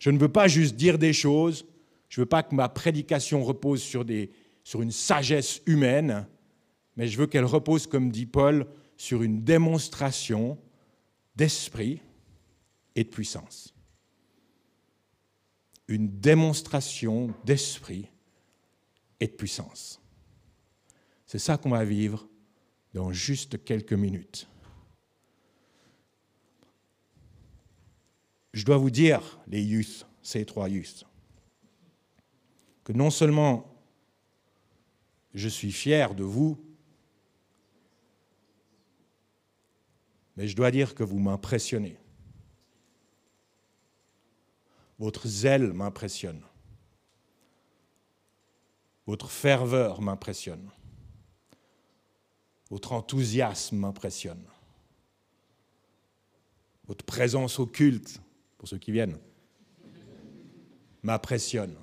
Je 0.00 0.10
ne 0.10 0.18
veux 0.18 0.32
pas 0.32 0.48
juste 0.48 0.74
dire 0.74 0.98
des 0.98 1.12
choses, 1.12 1.66
je 2.08 2.20
ne 2.20 2.24
veux 2.24 2.28
pas 2.28 2.42
que 2.42 2.54
ma 2.54 2.68
prédication 2.68 3.44
repose 3.44 3.82
sur, 3.82 4.02
une 4.02 4.90
sagesse 4.90 5.60
humaine, 5.66 6.26
mais 6.96 7.06
je 7.06 7.18
veux 7.18 7.26
qu'elle 7.26 7.44
repose, 7.44 7.86
comme 7.86 8.10
dit 8.10 8.26
Paul, 8.26 8.66
sur 8.96 9.22
une 9.22 9.44
démonstration 9.44 10.58
d'esprit 11.36 12.00
et 12.96 13.04
de 13.04 13.08
puissance. 13.10 13.74
Une 15.86 16.18
démonstration 16.18 17.34
d'esprit 17.44 18.08
et 19.20 19.26
de 19.26 19.32
puissance. 19.32 20.00
C'est 21.26 21.38
ça 21.38 21.58
qu'on 21.58 21.70
va 21.70 21.84
vivre 21.84 22.26
dans 22.94 23.12
juste 23.12 23.64
quelques 23.64 23.92
minutes. 23.92 24.49
Je 28.52 28.64
dois 28.64 28.76
vous 28.76 28.90
dire, 28.90 29.38
les 29.46 29.62
youth, 29.62 30.06
ces 30.22 30.44
trois 30.44 30.68
youth, 30.68 31.04
que 32.84 32.92
non 32.92 33.10
seulement 33.10 33.72
je 35.34 35.48
suis 35.48 35.72
fier 35.72 36.14
de 36.14 36.24
vous, 36.24 36.58
mais 40.36 40.48
je 40.48 40.56
dois 40.56 40.70
dire 40.70 40.94
que 40.94 41.04
vous 41.04 41.18
m'impressionnez. 41.18 41.96
Votre 44.98 45.28
zèle 45.28 45.72
m'impressionne. 45.72 46.42
Votre 49.06 49.30
ferveur 49.30 50.00
m'impressionne. 50.00 50.70
Votre 52.70 52.92
enthousiasme 52.92 53.76
m'impressionne. 53.76 54.44
Votre 56.86 57.04
présence 57.04 57.58
au 57.58 57.66
culte, 57.66 58.20
pour 58.60 58.68
ceux 58.68 58.76
qui 58.76 58.92
viennent, 58.92 59.16
m'impressionne 61.02 61.74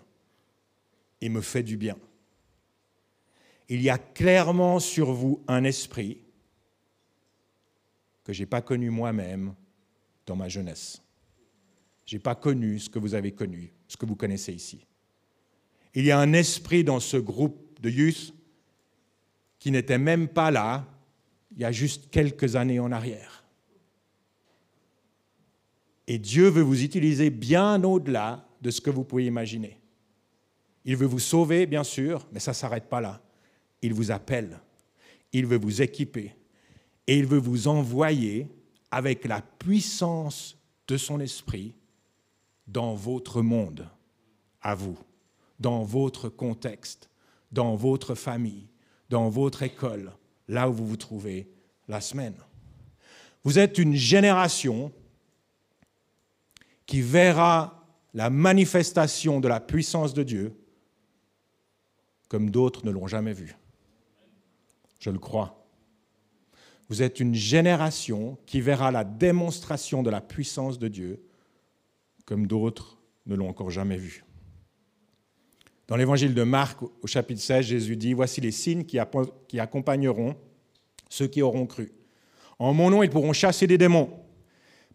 et 1.20 1.28
me 1.28 1.42
fait 1.42 1.64
du 1.64 1.76
bien. 1.76 1.98
Il 3.68 3.82
y 3.82 3.90
a 3.90 3.98
clairement 3.98 4.80
sur 4.80 5.12
vous 5.12 5.44
un 5.48 5.64
esprit 5.64 6.22
que 8.24 8.32
je 8.32 8.42
n'ai 8.42 8.46
pas 8.46 8.62
connu 8.62 8.92
moi-même 8.92 9.56
dans 10.28 10.36
ma 10.36 10.50
jeunesse. 10.50 11.02
Je 12.06 12.16
n'ai 12.16 12.20
pas 12.20 12.36
connu 12.36 12.78
ce 12.78 12.92
que 12.92 13.00
vous 13.00 13.16
avez 13.16 13.32
connu, 13.32 13.74
ce 13.88 13.98
que 13.98 14.06
vous 14.06 14.16
connaissez 14.16 14.54
ici. 14.54 14.86
Il 15.96 16.06
y 16.06 16.12
a 16.12 16.20
un 16.20 16.34
esprit 16.34 16.84
dans 16.84 17.00
ce 17.00 17.18
groupe 17.18 17.80
de 17.82 17.90
youth 17.90 18.36
qui 19.58 19.72
n'était 19.72 19.98
même 19.98 20.28
pas 20.28 20.52
là 20.52 20.86
il 21.56 21.62
y 21.62 21.66
a 21.66 21.72
juste 21.72 22.12
quelques 22.12 22.56
années 22.56 22.80
en 22.80 22.92
arrière. 22.92 23.47
Et 26.08 26.18
Dieu 26.18 26.48
veut 26.48 26.62
vous 26.62 26.84
utiliser 26.84 27.30
bien 27.30 27.84
au-delà 27.84 28.48
de 28.62 28.72
ce 28.72 28.82
que 28.82 28.90
vous 28.90 29.04
pouvez 29.04 29.26
imaginer. 29.26 29.80
Il 30.86 30.96
veut 30.96 31.06
vous 31.06 31.20
sauver, 31.20 31.66
bien 31.66 31.84
sûr, 31.84 32.26
mais 32.32 32.40
ça 32.40 32.52
ne 32.52 32.56
s'arrête 32.56 32.88
pas 32.88 33.02
là. 33.02 33.22
Il 33.82 33.94
vous 33.94 34.10
appelle, 34.10 34.60
il 35.34 35.46
veut 35.46 35.58
vous 35.58 35.82
équiper, 35.82 36.34
et 37.06 37.18
il 37.18 37.26
veut 37.26 37.38
vous 37.38 37.68
envoyer 37.68 38.48
avec 38.90 39.26
la 39.26 39.42
puissance 39.42 40.58
de 40.88 40.98
son 40.98 41.20
esprit 41.20 41.76
dans 42.68 42.96
votre 42.96 43.42
monde, 43.42 43.90
à 44.62 44.76
vous, 44.76 44.98
dans 45.60 45.84
votre 45.84 46.30
contexte, 46.30 47.10
dans 47.52 47.76
votre 47.76 48.16
famille, 48.16 48.70
dans 49.10 49.30
votre 49.30 49.64
école, 49.64 50.14
là 50.48 50.70
où 50.70 50.74
vous 50.74 50.88
vous 50.88 50.98
trouvez 50.98 51.50
la 51.88 52.02
semaine. 52.02 52.36
Vous 53.44 53.60
êtes 53.60 53.78
une 53.78 53.96
génération 53.96 54.92
qui 56.88 57.02
verra 57.02 57.86
la 58.14 58.32
manifestation 58.32 59.40
de 59.40 59.48
la 59.48 59.60
puissance 59.60 60.16
de 60.16 60.24
Dieu 60.24 60.58
comme 62.30 62.50
d'autres 62.50 62.86
ne 62.86 62.92
l'ont 62.92 63.08
jamais 63.08 63.34
vu. 63.34 63.56
Je 65.00 65.10
le 65.12 65.20
crois. 65.20 65.66
Vous 66.90 67.02
êtes 67.02 67.20
une 67.20 67.36
génération 67.36 68.38
qui 68.46 68.62
verra 68.62 68.92
la 68.92 69.04
démonstration 69.04 70.04
de 70.04 70.10
la 70.10 70.22
puissance 70.22 70.80
de 70.80 70.88
Dieu 70.88 71.22
comme 72.26 72.48
d'autres 72.48 72.98
ne 73.26 73.36
l'ont 73.36 73.50
encore 73.50 73.70
jamais 73.70 73.98
vu. 73.98 74.24
Dans 75.88 75.96
l'évangile 75.96 76.34
de 76.34 76.44
Marc, 76.44 76.82
au 76.82 77.08
chapitre 77.08 77.42
16, 77.42 77.66
Jésus 77.66 77.96
dit, 77.96 78.14
Voici 78.14 78.42
les 78.42 78.52
signes 78.52 78.84
qui, 78.84 79.00
accompagneront 79.60 80.36
ceux 81.10 81.28
qui 81.28 81.42
auront 81.42 81.66
cru. 81.66 81.92
En 82.60 82.74
mon 82.74 82.90
nom, 82.90 83.04
ils 83.04 83.10
pourront 83.10 83.34
chasser 83.34 83.68
des 83.68 83.78
démons, 83.78 84.10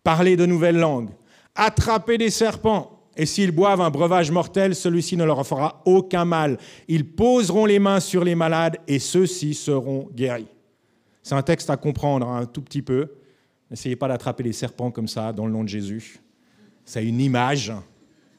parler 0.03 0.37
de 0.37 0.45
nouvelles 0.45 0.79
langues, 0.79 1.11
attraper 1.55 2.19
des 2.19 2.31
serpents, 2.31 3.03
et 3.17 3.27
s'ils 3.27 3.51
boivent 3.51 3.81
un 3.81 3.91
breuvage 3.91 4.31
mortel, 4.31 4.75
celui-ci 4.75 5.17
ne 5.17 5.25
leur 5.25 5.47
fera 5.47 5.83
aucun 5.85 6.25
mal. 6.25 6.59
Ils 6.89 7.07
poseront 7.07 7.67
les 7.67 7.79
mains 7.79 8.01
sur 8.01 8.25
les 8.25 8.35
malades, 8.35 8.79
et 8.89 8.99
ceux-ci 8.99 9.55
seront 9.55 10.09
guéris. 10.15 10.49
C'est 11.23 11.35
un 11.35 11.43
texte 11.43 11.71
à 11.71 11.77
comprendre 11.77 12.27
un 12.27 12.47
tout 12.47 12.63
petit 12.63 12.83
peu. 12.83 13.13
N'essayez 13.71 13.97
pas 13.97 14.09
d'attraper 14.09 14.43
les 14.43 14.53
serpents 14.53 14.91
comme 14.91 15.09
ça 15.09 15.33
dans 15.33 15.47
le 15.47 15.53
nom 15.53 15.63
de 15.63 15.69
Jésus. 15.69 16.21
C'est 16.85 17.05
une 17.05 17.21
image. 17.21 17.73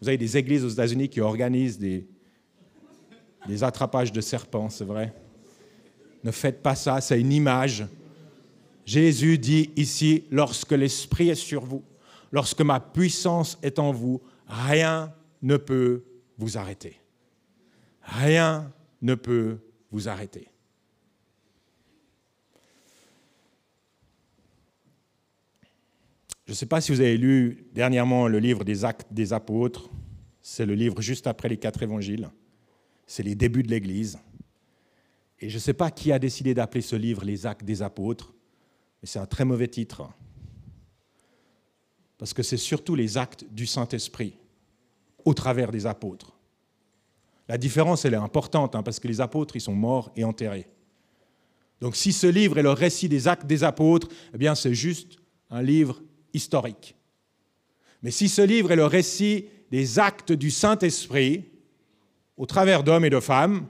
Vous 0.02 0.08
avez 0.08 0.18
des 0.18 0.38
églises 0.38 0.66
aux 0.66 0.70
États-Unis 0.70 1.08
qui 1.08 1.22
organisent 1.22 1.80
des, 1.80 2.06
des 3.48 3.64
attrapages 3.64 4.12
de 4.12 4.22
serpents, 4.22 4.70
c'est 4.70 4.84
vrai. 4.84 5.14
Ne 6.24 6.32
faites 6.32 6.62
pas 6.62 6.76
ça, 6.76 7.00
c'est 7.00 7.20
une 7.20 7.32
image. 7.32 7.86
Jésus 8.86 9.38
dit 9.38 9.72
ici, 9.76 10.26
lorsque 10.30 10.72
l'Esprit 10.72 11.30
est 11.30 11.36
sur 11.36 11.64
vous, 11.64 11.84
lorsque 12.34 12.62
ma 12.62 12.82
puissance 12.82 13.58
est 13.62 13.80
en 13.80 13.94
vous, 13.94 14.22
rien 14.48 15.14
ne 15.42 15.56
peut 15.56 16.04
vous 16.38 16.58
arrêter. 16.58 17.00
Rien 18.02 18.74
ne 19.02 19.16
peut 19.16 19.60
vous 19.92 20.10
arrêter. 20.10 20.50
Je 26.46 26.52
ne 26.52 26.56
sais 26.56 26.66
pas 26.66 26.82
si 26.82 26.92
vous 26.92 27.00
avez 27.00 27.18
lu 27.18 27.68
dernièrement 27.72 28.28
le 28.28 28.40
livre 28.40 28.66
des 28.66 28.84
Actes 28.84 29.14
des 29.14 29.32
Apôtres. 29.32 29.90
C'est 30.42 30.66
le 30.66 30.74
livre 30.74 31.02
juste 31.02 31.28
après 31.28 31.48
les 31.48 31.58
quatre 31.58 31.84
évangiles. 31.84 32.30
C'est 33.06 33.24
les 33.24 33.36
débuts 33.36 33.64
de 33.64 33.70
l'Église. 33.70 34.18
Et 35.40 35.50
je 35.50 35.56
ne 35.56 35.60
sais 35.60 35.74
pas 35.74 35.92
qui 35.92 36.12
a 36.12 36.20
décidé 36.20 36.54
d'appeler 36.54 36.82
ce 36.82 36.96
livre 36.96 37.24
Les 37.24 37.46
Actes 37.46 37.64
des 37.64 37.82
Apôtres, 37.82 38.34
mais 39.02 39.08
c'est 39.08 39.20
un 39.20 39.26
très 39.26 39.46
mauvais 39.46 39.68
titre. 39.68 40.10
Parce 42.24 42.34
que 42.34 42.42
c'est 42.42 42.56
surtout 42.56 42.96
les 42.96 43.18
actes 43.18 43.44
du 43.52 43.68
Saint-Esprit 43.68 44.38
au 45.26 45.34
travers 45.34 45.74
des 45.74 45.86
apôtres. 45.86 46.38
La 47.50 47.58
différence, 47.58 48.06
elle 48.06 48.14
est 48.14 48.16
importante, 48.16 48.76
hein, 48.76 48.82
parce 48.82 49.02
que 49.02 49.10
les 49.10 49.20
apôtres, 49.20 49.58
ils 49.58 49.62
sont 49.62 49.76
morts 49.76 50.10
et 50.16 50.24
enterrés. 50.24 50.66
Donc 51.82 51.98
si 51.98 52.14
ce 52.14 52.26
livre 52.26 52.58
est 52.58 52.64
le 52.64 52.72
récit 52.72 53.10
des 53.10 53.28
actes 53.28 53.46
des 53.46 53.66
apôtres, 53.66 54.08
eh 54.34 54.38
bien 54.38 54.56
c'est 54.56 54.74
juste 54.74 55.18
un 55.50 55.62
livre 55.62 56.02
historique. 56.34 56.96
Mais 58.02 58.12
si 58.12 58.30
ce 58.30 58.42
livre 58.42 58.72
est 58.72 58.78
le 58.78 58.86
récit 58.86 59.50
des 59.70 60.00
actes 60.00 60.32
du 60.32 60.50
Saint-Esprit, 60.50 61.44
au 62.38 62.46
travers 62.46 62.86
d'hommes 62.86 63.04
et 63.04 63.10
de 63.10 63.20
femmes, 63.20 63.68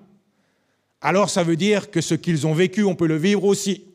alors 1.01 1.31
ça 1.31 1.41
veut 1.41 1.55
dire 1.55 1.89
que 1.89 2.01
ce 2.01 2.13
qu'ils 2.13 2.45
ont 2.45 2.53
vécu, 2.53 2.83
on 2.83 2.93
peut 2.93 3.07
le 3.07 3.17
vivre 3.17 3.45
aussi. 3.45 3.92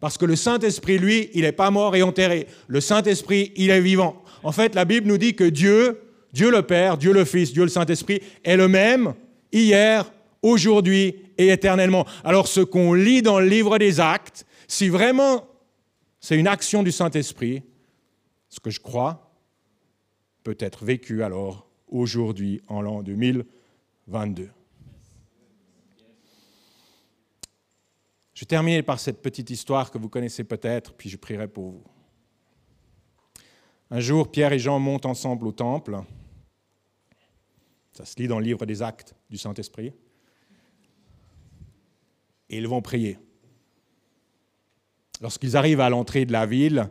Parce 0.00 0.18
que 0.18 0.24
le 0.24 0.36
Saint-Esprit, 0.36 0.98
lui, 0.98 1.30
il 1.34 1.42
n'est 1.42 1.52
pas 1.52 1.70
mort 1.70 1.96
et 1.96 2.02
enterré. 2.02 2.46
Le 2.68 2.80
Saint-Esprit, 2.80 3.52
il 3.56 3.70
est 3.70 3.80
vivant. 3.80 4.22
En 4.42 4.52
fait, 4.52 4.74
la 4.74 4.84
Bible 4.84 5.08
nous 5.08 5.18
dit 5.18 5.34
que 5.34 5.44
Dieu, 5.44 6.00
Dieu 6.32 6.50
le 6.50 6.62
Père, 6.62 6.98
Dieu 6.98 7.12
le 7.12 7.24
Fils, 7.24 7.52
Dieu 7.52 7.62
le 7.62 7.68
Saint-Esprit, 7.68 8.20
est 8.44 8.56
le 8.56 8.68
même 8.68 9.14
hier, 9.52 10.12
aujourd'hui 10.42 11.16
et 11.38 11.48
éternellement. 11.48 12.06
Alors 12.24 12.48
ce 12.48 12.60
qu'on 12.60 12.94
lit 12.94 13.22
dans 13.22 13.40
le 13.40 13.46
livre 13.46 13.78
des 13.78 14.00
actes, 14.00 14.46
si 14.68 14.88
vraiment 14.88 15.46
c'est 16.20 16.36
une 16.36 16.48
action 16.48 16.82
du 16.82 16.92
Saint-Esprit, 16.92 17.62
ce 18.48 18.60
que 18.60 18.70
je 18.70 18.80
crois, 18.80 19.32
peut 20.42 20.56
être 20.60 20.84
vécu 20.84 21.22
alors 21.22 21.68
aujourd'hui 21.88 22.62
en 22.68 22.80
l'an 22.80 23.02
2022. 23.02 24.48
Je 28.36 28.44
vais 28.44 28.82
par 28.82 29.00
cette 29.00 29.22
petite 29.22 29.48
histoire 29.48 29.90
que 29.90 29.96
vous 29.96 30.10
connaissez 30.10 30.44
peut-être, 30.44 30.92
puis 30.92 31.08
je 31.08 31.16
prierai 31.16 31.48
pour 31.48 31.70
vous. 31.70 31.84
Un 33.90 34.00
jour, 34.00 34.30
Pierre 34.30 34.52
et 34.52 34.58
Jean 34.58 34.78
montent 34.78 35.06
ensemble 35.06 35.46
au 35.46 35.52
temple. 35.52 35.98
Ça 37.92 38.04
se 38.04 38.14
lit 38.18 38.28
dans 38.28 38.38
le 38.38 38.44
livre 38.44 38.66
des 38.66 38.82
actes 38.82 39.14
du 39.30 39.38
Saint-Esprit. 39.38 39.94
Et 42.50 42.58
ils 42.58 42.68
vont 42.68 42.82
prier. 42.82 43.18
Lorsqu'ils 45.22 45.56
arrivent 45.56 45.80
à 45.80 45.88
l'entrée 45.88 46.26
de 46.26 46.32
la 46.32 46.44
ville, 46.44 46.90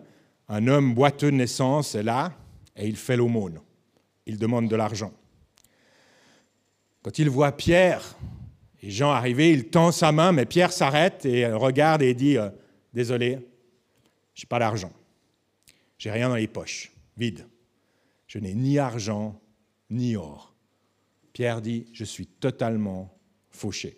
un 0.49 0.67
homme 0.67 0.95
boiteux 0.95 1.29
de 1.29 1.35
naissance 1.35 1.93
est 1.93 2.01
là 2.01 2.33
et 2.75 2.87
il 2.87 2.95
fait 2.95 3.17
l'aumône. 3.17 3.61
Il 4.25 4.39
demande 4.39 4.67
de 4.67 4.75
l'argent. 4.75 5.13
Quand 7.03 7.19
il 7.19 7.29
voit 7.29 7.51
Pierre 7.51 8.17
et 8.85 8.91
Jean 8.91 9.09
arriver, 9.09 9.51
il 9.51 9.65
tend 9.65 9.91
sa 9.91 10.11
main, 10.11 10.31
mais 10.31 10.45
Pierre 10.45 10.71
s'arrête 10.71 11.25
et 11.25 11.47
regarde 11.47 12.03
et 12.03 12.13
dit 12.13 12.37
euh, 12.37 12.49
Désolé, 12.93 13.39
je 14.35 14.43
n'ai 14.43 14.47
pas 14.47 14.59
d'argent. 14.59 14.91
J'ai 15.97 16.11
rien 16.11 16.29
dans 16.29 16.35
les 16.35 16.47
poches, 16.47 16.91
vide. 17.17 17.47
Je 18.27 18.37
n'ai 18.37 18.53
ni 18.53 18.77
argent 18.77 19.41
ni 19.89 20.15
or. 20.15 20.53
Pierre 21.33 21.61
dit 21.61 21.87
Je 21.93 22.03
suis 22.03 22.27
totalement 22.27 23.11
fauché. 23.49 23.97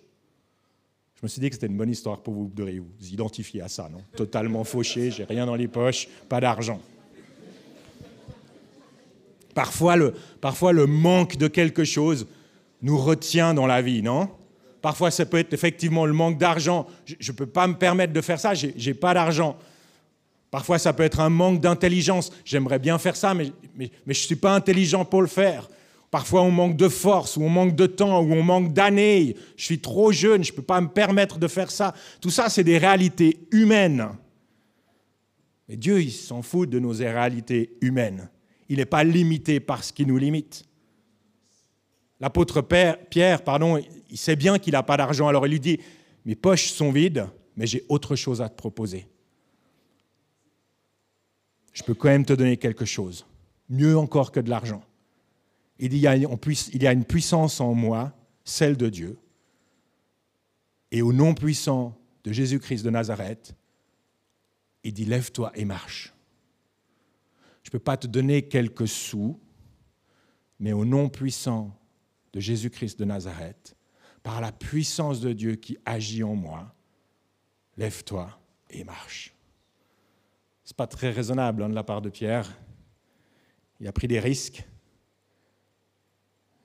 Je 1.15 1.19
me 1.23 1.27
suis 1.27 1.41
dit 1.41 1.49
que 1.49 1.55
c'était 1.55 1.67
une 1.67 1.75
bonne 1.75 1.89
histoire 1.89 2.21
pour 2.21 2.33
vous 2.33 2.49
de 2.55 2.63
vous 2.63 3.07
identifier 3.11 3.61
à 3.61 3.67
ça, 3.67 3.89
non? 3.89 4.01
Totalement 4.15 4.63
fauché, 4.63 5.11
j'ai 5.11 5.25
rien 5.25 5.45
dans 5.45 5.55
les 5.55 5.67
poches, 5.67 6.07
pas 6.29 6.39
d'argent. 6.39 6.79
Parfois, 9.53 9.97
le 9.97 10.85
manque 10.85 11.35
de 11.35 11.49
quelque 11.49 11.83
chose 11.83 12.25
nous 12.81 12.97
retient 12.97 13.53
dans 13.53 13.67
la 13.67 13.81
vie, 13.81 14.01
non? 14.01 14.29
Parfois, 14.81 15.11
ça 15.11 15.25
peut 15.25 15.37
être 15.37 15.53
effectivement 15.53 16.05
le 16.05 16.13
manque 16.13 16.37
d'argent. 16.37 16.87
Je 17.05 17.31
ne 17.31 17.35
peux 17.35 17.45
pas 17.45 17.67
me 17.67 17.73
permettre 17.73 18.13
de 18.13 18.21
faire 18.21 18.39
ça, 18.39 18.53
je 18.53 18.67
n'ai 18.67 18.93
pas 18.93 19.13
d'argent. 19.13 19.57
Parfois, 20.51 20.79
ça 20.79 20.93
peut 20.93 21.03
être 21.03 21.19
un 21.19 21.29
manque 21.29 21.59
d'intelligence. 21.59 22.31
J'aimerais 22.45 22.79
bien 22.79 22.97
faire 22.97 23.15
ça, 23.15 23.33
mais, 23.33 23.51
je 23.77 23.89
ne 24.07 24.13
suis 24.13 24.35
pas 24.35 24.53
intelligent 24.55 25.03
pour 25.03 25.21
le 25.21 25.27
faire. 25.27 25.67
Parfois, 26.09 26.41
on 26.41 26.51
manque 26.51 26.77
de 26.77 26.87
force, 26.87 27.35
ou 27.35 27.43
on 27.43 27.49
manque 27.49 27.75
de 27.75 27.85
temps, 27.85 28.21
ou 28.21 28.31
on 28.31 28.43
manque 28.43 28.71
d'années. 28.71 29.35
Je 29.57 29.65
suis 29.65 29.79
trop 29.79 30.11
jeune, 30.11 30.43
je 30.43 30.51
ne 30.51 30.55
peux 30.55 30.61
pas 30.61 30.79
me 30.79 30.87
permettre 30.87 31.37
de 31.37 31.47
faire 31.47 31.69
ça. 31.69 31.93
Tout 32.21 32.29
ça, 32.29 32.49
c'est 32.49 32.63
des 32.63 32.77
réalités 32.77 33.45
humaines. 33.51 34.07
Mais 35.67 35.75
Dieu, 35.75 36.01
il 36.01 36.11
s'en 36.11 36.41
fout 36.41 36.69
de 36.69 36.79
nos 36.79 36.93
réalités 36.93 37.77
humaines. 37.81 38.29
Il 38.69 38.77
n'est 38.77 38.85
pas 38.85 39.03
limité 39.03 39.59
par 39.59 39.83
ce 39.83 39.91
qui 39.91 40.05
nous 40.05 40.17
limite. 40.17 40.63
L'apôtre 42.19 42.61
Pierre, 42.61 43.43
pardon, 43.43 43.81
il 44.09 44.17
sait 44.17 44.35
bien 44.35 44.57
qu'il 44.57 44.73
n'a 44.73 44.83
pas 44.83 44.97
d'argent, 44.97 45.27
alors 45.27 45.45
il 45.45 45.51
lui 45.51 45.59
dit, 45.59 45.79
mes 46.25 46.35
poches 46.35 46.71
sont 46.71 46.91
vides, 46.91 47.27
mais 47.55 47.67
j'ai 47.67 47.85
autre 47.89 48.15
chose 48.15 48.41
à 48.41 48.49
te 48.49 48.55
proposer. 48.55 49.07
Je 51.73 51.83
peux 51.83 51.93
quand 51.93 52.07
même 52.07 52.25
te 52.25 52.33
donner 52.33 52.57
quelque 52.57 52.85
chose, 52.85 53.27
mieux 53.69 53.97
encore 53.97 54.31
que 54.31 54.39
de 54.39 54.49
l'argent. 54.49 54.83
Il 55.77 55.89
dit, 55.89 55.97
il 55.97 56.81
y 56.83 56.87
a 56.87 56.91
une 56.91 57.05
puissance 57.05 57.61
en 57.61 57.75
moi, 57.75 58.13
celle 58.43 58.77
de 58.77 58.89
Dieu, 58.89 59.19
et 60.91 61.03
au 61.03 61.13
nom 61.13 61.35
puissant 61.35 61.95
de 62.23 62.31
Jésus-Christ 62.31 62.83
de 62.83 62.89
Nazareth, 62.89 63.53
il 64.83 64.93
dit, 64.93 65.05
lève-toi 65.05 65.51
et 65.53 65.65
marche. 65.65 66.13
Je 67.61 67.69
ne 67.69 67.71
peux 67.73 67.79
pas 67.79 67.97
te 67.97 68.07
donner 68.07 68.47
quelques 68.47 68.87
sous, 68.87 69.39
mais 70.59 70.71
au 70.71 70.85
nom 70.85 71.09
puissant 71.09 71.77
de 72.33 72.39
Jésus-Christ 72.39 72.99
de 72.99 73.05
Nazareth, 73.05 73.75
par 74.23 74.41
la 74.41 74.51
puissance 74.51 75.21
de 75.21 75.33
Dieu 75.33 75.55
qui 75.55 75.77
agit 75.85 76.23
en 76.23 76.35
moi, 76.35 76.75
lève-toi 77.77 78.39
et 78.69 78.83
marche. 78.83 79.33
Ce 80.63 80.73
n'est 80.73 80.75
pas 80.75 80.87
très 80.87 81.11
raisonnable 81.11 81.63
hein, 81.63 81.69
de 81.69 81.75
la 81.75 81.83
part 81.83 82.01
de 82.01 82.09
Pierre. 82.09 82.57
Il 83.79 83.87
a 83.87 83.91
pris 83.91 84.07
des 84.07 84.19
risques. 84.19 84.67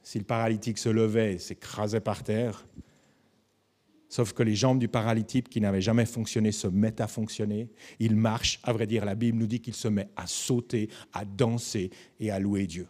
Si 0.02 0.18
le 0.18 0.24
paralytique 0.24 0.78
se 0.78 0.88
levait 0.88 1.34
et 1.34 1.38
s'écrasait 1.38 2.00
par 2.00 2.24
terre, 2.24 2.66
sauf 4.08 4.32
que 4.32 4.42
les 4.42 4.56
jambes 4.56 4.80
du 4.80 4.88
paralytique 4.88 5.48
qui 5.48 5.60
n'avaient 5.60 5.80
jamais 5.80 6.04
fonctionné 6.04 6.50
se 6.50 6.66
mettent 6.66 7.00
à 7.00 7.06
fonctionner. 7.06 7.70
Il 8.00 8.16
marche, 8.16 8.58
à 8.64 8.72
vrai 8.72 8.86
dire, 8.86 9.04
la 9.04 9.14
Bible 9.14 9.38
nous 9.38 9.46
dit 9.46 9.60
qu'il 9.60 9.74
se 9.74 9.88
met 9.88 10.08
à 10.16 10.26
sauter, 10.26 10.90
à 11.12 11.24
danser 11.24 11.90
et 12.18 12.30
à 12.30 12.40
louer 12.40 12.66
Dieu. 12.66 12.88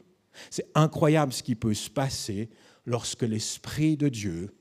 C'est 0.50 0.66
incroyable 0.74 1.32
ce 1.32 1.42
qui 1.42 1.54
peut 1.54 1.74
se 1.74 1.90
passer 1.90 2.48
lorsque 2.86 3.22
l'Esprit 3.22 3.96
de 3.96 4.08
Dieu 4.08 4.54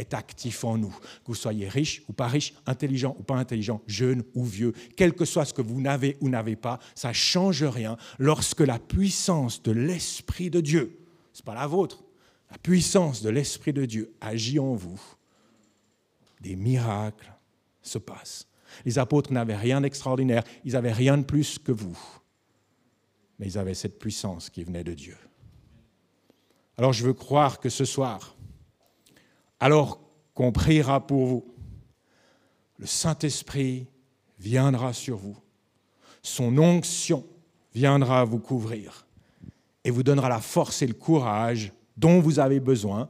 est 0.00 0.14
actif 0.14 0.64
en 0.64 0.78
nous. 0.78 0.90
Que 0.90 1.26
vous 1.26 1.34
soyez 1.34 1.68
riche 1.68 2.02
ou 2.08 2.12
pas 2.12 2.26
riche, 2.26 2.54
intelligent 2.66 3.14
ou 3.18 3.22
pas 3.22 3.36
intelligent, 3.36 3.82
jeune 3.86 4.22
ou 4.34 4.44
vieux, 4.44 4.72
quel 4.96 5.12
que 5.12 5.24
soit 5.24 5.44
ce 5.44 5.54
que 5.54 5.62
vous 5.62 5.80
n'avez 5.80 6.16
ou 6.20 6.28
n'avez 6.28 6.56
pas, 6.56 6.78
ça 6.94 7.08
ne 7.08 7.14
change 7.14 7.62
rien 7.62 7.96
lorsque 8.18 8.60
la 8.60 8.78
puissance 8.78 9.62
de 9.62 9.72
l'Esprit 9.72 10.50
de 10.50 10.60
Dieu, 10.60 10.98
ce 11.32 11.40
n'est 11.40 11.44
pas 11.44 11.54
la 11.54 11.66
vôtre, 11.66 12.02
la 12.50 12.58
puissance 12.58 13.22
de 13.22 13.30
l'Esprit 13.30 13.72
de 13.72 13.84
Dieu 13.84 14.12
agit 14.20 14.58
en 14.58 14.74
vous. 14.74 15.00
Des 16.40 16.56
miracles 16.56 17.32
se 17.82 17.98
passent. 17.98 18.46
Les 18.84 18.98
apôtres 18.98 19.32
n'avaient 19.32 19.56
rien 19.56 19.80
d'extraordinaire, 19.80 20.44
ils 20.64 20.72
n'avaient 20.72 20.92
rien 20.92 21.18
de 21.18 21.24
plus 21.24 21.58
que 21.58 21.72
vous, 21.72 21.98
mais 23.40 23.46
ils 23.46 23.58
avaient 23.58 23.74
cette 23.74 23.98
puissance 23.98 24.50
qui 24.50 24.62
venait 24.62 24.84
de 24.84 24.92
Dieu. 24.92 25.16
Alors 26.76 26.92
je 26.92 27.04
veux 27.04 27.14
croire 27.14 27.58
que 27.58 27.70
ce 27.70 27.86
soir, 27.86 28.36
alors 29.58 29.98
qu'on 30.34 30.52
priera 30.52 31.06
pour 31.06 31.26
vous, 31.26 31.54
le 32.76 32.86
Saint-Esprit 32.86 33.86
viendra 34.38 34.92
sur 34.92 35.16
vous. 35.16 35.38
Son 36.22 36.56
onction 36.58 37.26
viendra 37.74 38.24
vous 38.24 38.38
couvrir 38.38 39.06
et 39.84 39.90
vous 39.90 40.02
donnera 40.02 40.28
la 40.28 40.40
force 40.40 40.82
et 40.82 40.86
le 40.86 40.94
courage 40.94 41.72
dont 41.96 42.20
vous 42.20 42.40
avez 42.40 42.60
besoin 42.60 43.08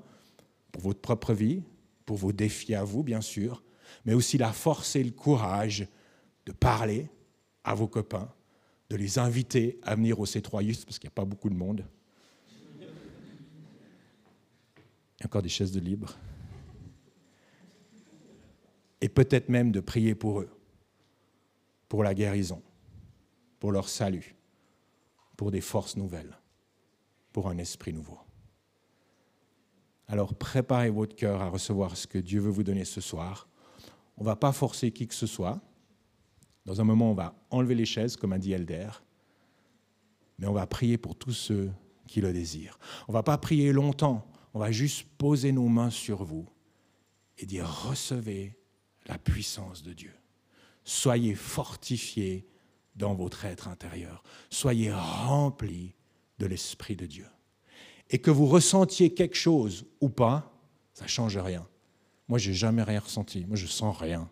pour 0.70 0.82
votre 0.82 1.00
propre 1.00 1.34
vie, 1.34 1.64
pour 2.06 2.16
vos 2.16 2.32
défis 2.32 2.76
à 2.76 2.84
vous, 2.84 3.02
bien 3.02 3.20
sûr, 3.20 3.64
mais 4.04 4.14
aussi 4.14 4.38
la 4.38 4.52
force 4.52 4.94
et 4.94 5.02
le 5.02 5.10
courage 5.10 5.88
de 6.46 6.52
parler 6.52 7.08
à 7.64 7.74
vos 7.74 7.88
copains, 7.88 8.28
de 8.90 8.96
les 8.96 9.18
inviter 9.18 9.78
à 9.82 9.94
venir 9.94 10.18
au 10.18 10.26
C3 10.26 10.84
parce 10.84 10.98
qu'il 10.98 11.08
n'y 11.08 11.12
a 11.12 11.14
pas 11.14 11.24
beaucoup 11.24 11.48
de 11.48 11.54
monde, 11.54 11.84
Il 15.20 15.24
y 15.24 15.24
a 15.24 15.26
encore 15.26 15.42
des 15.42 15.50
chaises 15.50 15.70
de 15.70 15.80
libre. 15.80 16.16
Et 19.02 19.08
peut-être 19.10 19.50
même 19.50 19.70
de 19.70 19.80
prier 19.80 20.14
pour 20.14 20.40
eux, 20.40 20.50
pour 21.88 22.02
la 22.02 22.14
guérison, 22.14 22.62
pour 23.58 23.70
leur 23.70 23.88
salut, 23.88 24.34
pour 25.36 25.50
des 25.50 25.60
forces 25.60 25.96
nouvelles, 25.96 26.38
pour 27.32 27.48
un 27.48 27.58
esprit 27.58 27.92
nouveau. 27.92 28.18
Alors 30.08 30.34
préparez 30.34 30.90
votre 30.90 31.14
cœur 31.14 31.42
à 31.42 31.50
recevoir 31.50 31.96
ce 31.96 32.06
que 32.06 32.18
Dieu 32.18 32.40
veut 32.40 32.50
vous 32.50 32.64
donner 32.64 32.86
ce 32.86 33.02
soir. 33.02 33.46
On 34.16 34.22
ne 34.22 34.26
va 34.26 34.36
pas 34.36 34.52
forcer 34.52 34.90
qui 34.90 35.06
que 35.06 35.14
ce 35.14 35.26
soit. 35.26 35.60
Dans 36.64 36.80
un 36.80 36.84
moment, 36.84 37.10
on 37.10 37.14
va 37.14 37.34
enlever 37.50 37.74
les 37.74 37.86
chaises, 37.86 38.16
comme 38.16 38.32
a 38.32 38.38
dit 38.38 38.52
Elder, 38.52 38.88
mais 40.38 40.46
on 40.46 40.52
va 40.52 40.66
prier 40.66 40.98
pour 40.98 41.16
tous 41.16 41.32
ceux 41.32 41.70
qui 42.06 42.20
le 42.20 42.32
désirent. 42.32 42.78
On 43.08 43.12
ne 43.12 43.14
va 43.14 43.22
pas 43.22 43.38
prier 43.38 43.72
longtemps 43.72 44.26
on 44.54 44.58
va 44.58 44.72
juste 44.72 45.06
poser 45.18 45.52
nos 45.52 45.68
mains 45.68 45.90
sur 45.90 46.24
vous 46.24 46.48
et 47.38 47.46
dire 47.46 47.66
recevez 47.88 48.56
la 49.06 49.18
puissance 49.18 49.82
de 49.82 49.92
Dieu. 49.92 50.12
Soyez 50.84 51.34
fortifiés 51.34 52.46
dans 52.96 53.14
votre 53.14 53.44
être 53.44 53.68
intérieur. 53.68 54.22
Soyez 54.50 54.92
remplis 54.92 55.94
de 56.38 56.46
l'Esprit 56.46 56.96
de 56.96 57.06
Dieu. 57.06 57.26
Et 58.08 58.18
que 58.18 58.30
vous 58.30 58.46
ressentiez 58.46 59.14
quelque 59.14 59.36
chose 59.36 59.86
ou 60.00 60.08
pas, 60.08 60.52
ça 60.94 61.04
ne 61.04 61.08
change 61.08 61.38
rien. 61.38 61.66
Moi, 62.26 62.38
j'ai 62.38 62.54
jamais 62.54 62.82
rien 62.82 63.00
ressenti. 63.00 63.44
Moi, 63.46 63.56
je 63.56 63.66
sens 63.66 63.96
rien. 63.96 64.28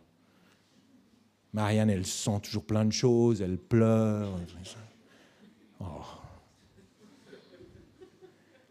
Marianne, 1.58 1.90
elle 1.90 2.06
sent 2.06 2.38
toujours 2.44 2.64
plein 2.64 2.84
de 2.84 2.92
choses, 2.92 3.42
elle 3.42 3.58
pleure. 3.58 4.30
Oh. 5.80 5.84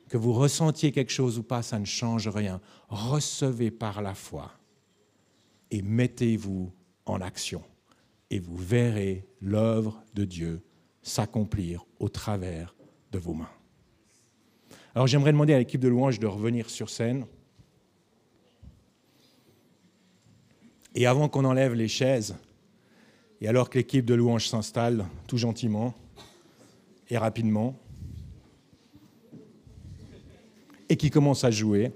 Que 0.08 0.16
vous 0.16 0.32
ressentiez 0.32 0.94
quelque 0.94 1.12
chose 1.12 1.38
ou 1.38 1.44
pas, 1.44 1.62
ça 1.62 1.80
ne 1.80 1.86
change 1.86 2.30
rien. 2.30 2.62
Recevez 2.88 3.72
par 3.72 4.02
la 4.02 4.16
foi 4.16 4.54
et 5.70 5.82
mettez-vous 5.82 6.72
en 7.06 7.20
action. 7.20 7.62
Et 8.30 8.40
vous 8.40 8.56
verrez 8.56 9.28
l'œuvre 9.42 10.02
de 10.14 10.24
Dieu 10.24 10.62
s'accomplir 11.02 11.86
au 12.00 12.08
travers 12.08 12.74
de 13.12 13.20
vos 13.20 13.34
mains. 13.34 13.52
Alors 14.96 15.08
j'aimerais 15.08 15.34
demander 15.34 15.54
à 15.54 15.60
l'équipe 15.60 15.82
de 15.82 15.90
louange 15.90 16.20
de 16.20 16.28
revenir 16.28 16.70
sur 16.70 16.90
scène. 16.90 17.26
Et 20.96 21.06
avant 21.06 21.28
qu'on 21.28 21.44
enlève 21.44 21.74
les 21.74 21.90
chaises, 21.90 22.38
et 23.42 23.48
alors 23.48 23.70
que 23.70 23.78
l'équipe 23.78 24.06
de 24.06 24.16
louange 24.16 24.48
s'installe 24.48 25.06
tout 25.28 25.38
gentiment 25.38 25.94
et 27.10 27.18
rapidement, 27.18 27.76
et 30.90 30.98
qui 30.98 31.10
commence 31.10 31.44
à 31.44 31.52
jouer, 31.52 31.92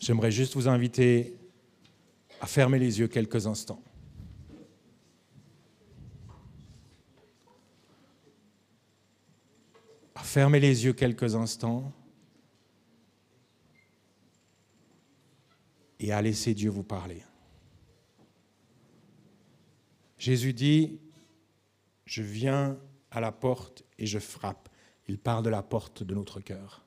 j'aimerais 0.00 0.30
juste 0.30 0.54
vous 0.54 0.68
inviter 0.68 1.36
à 2.40 2.46
fermer 2.46 2.78
les 2.78 2.98
yeux 2.98 3.08
quelques 3.08 3.46
instants. 3.46 3.82
À 10.14 10.22
fermer 10.22 10.60
les 10.60 10.84
yeux 10.84 10.92
quelques 10.92 11.34
instants 11.34 11.92
et 15.98 16.12
à 16.12 16.22
laisser 16.22 16.54
Dieu 16.54 16.70
vous 16.70 16.82
parler. 16.82 17.22
Jésus 20.18 20.52
dit, 20.52 20.98
je 22.04 22.22
viens 22.22 22.78
à 23.10 23.20
la 23.20 23.32
porte 23.32 23.84
et 23.98 24.06
je 24.06 24.18
frappe. 24.18 24.68
Il 25.08 25.18
parle 25.18 25.44
de 25.44 25.50
la 25.50 25.62
porte 25.62 26.02
de 26.02 26.14
notre 26.14 26.40
cœur. 26.40 26.84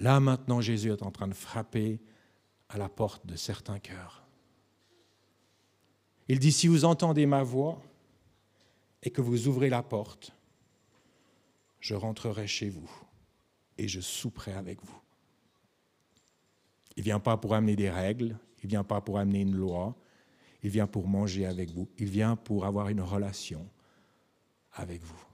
Là 0.00 0.18
maintenant, 0.20 0.60
Jésus 0.60 0.90
est 0.90 1.02
en 1.02 1.10
train 1.10 1.28
de 1.28 1.34
frapper 1.34 2.00
à 2.68 2.78
la 2.78 2.88
porte 2.88 3.26
de 3.26 3.36
certains 3.36 3.78
cœurs. 3.78 4.24
Il 6.28 6.38
dit, 6.38 6.52
si 6.52 6.66
vous 6.66 6.84
entendez 6.84 7.26
ma 7.26 7.42
voix 7.42 7.82
et 9.02 9.10
que 9.10 9.20
vous 9.20 9.48
ouvrez 9.48 9.68
la 9.68 9.82
porte, 9.82 10.32
je 11.80 11.94
rentrerai 11.94 12.46
chez 12.46 12.70
vous 12.70 12.90
et 13.76 13.88
je 13.88 14.00
souperai 14.00 14.52
avec 14.52 14.82
vous. 14.84 15.01
Il 16.96 17.00
ne 17.00 17.04
vient 17.04 17.20
pas 17.20 17.36
pour 17.36 17.54
amener 17.54 17.76
des 17.76 17.90
règles, 17.90 18.36
il 18.62 18.66
ne 18.66 18.70
vient 18.70 18.84
pas 18.84 19.00
pour 19.00 19.18
amener 19.18 19.40
une 19.40 19.54
loi, 19.54 19.94
il 20.62 20.70
vient 20.70 20.86
pour 20.86 21.08
manger 21.08 21.46
avec 21.46 21.70
vous, 21.70 21.88
il 21.98 22.08
vient 22.08 22.36
pour 22.36 22.64
avoir 22.64 22.88
une 22.88 23.00
relation 23.00 23.66
avec 24.74 25.02
vous. 25.02 25.31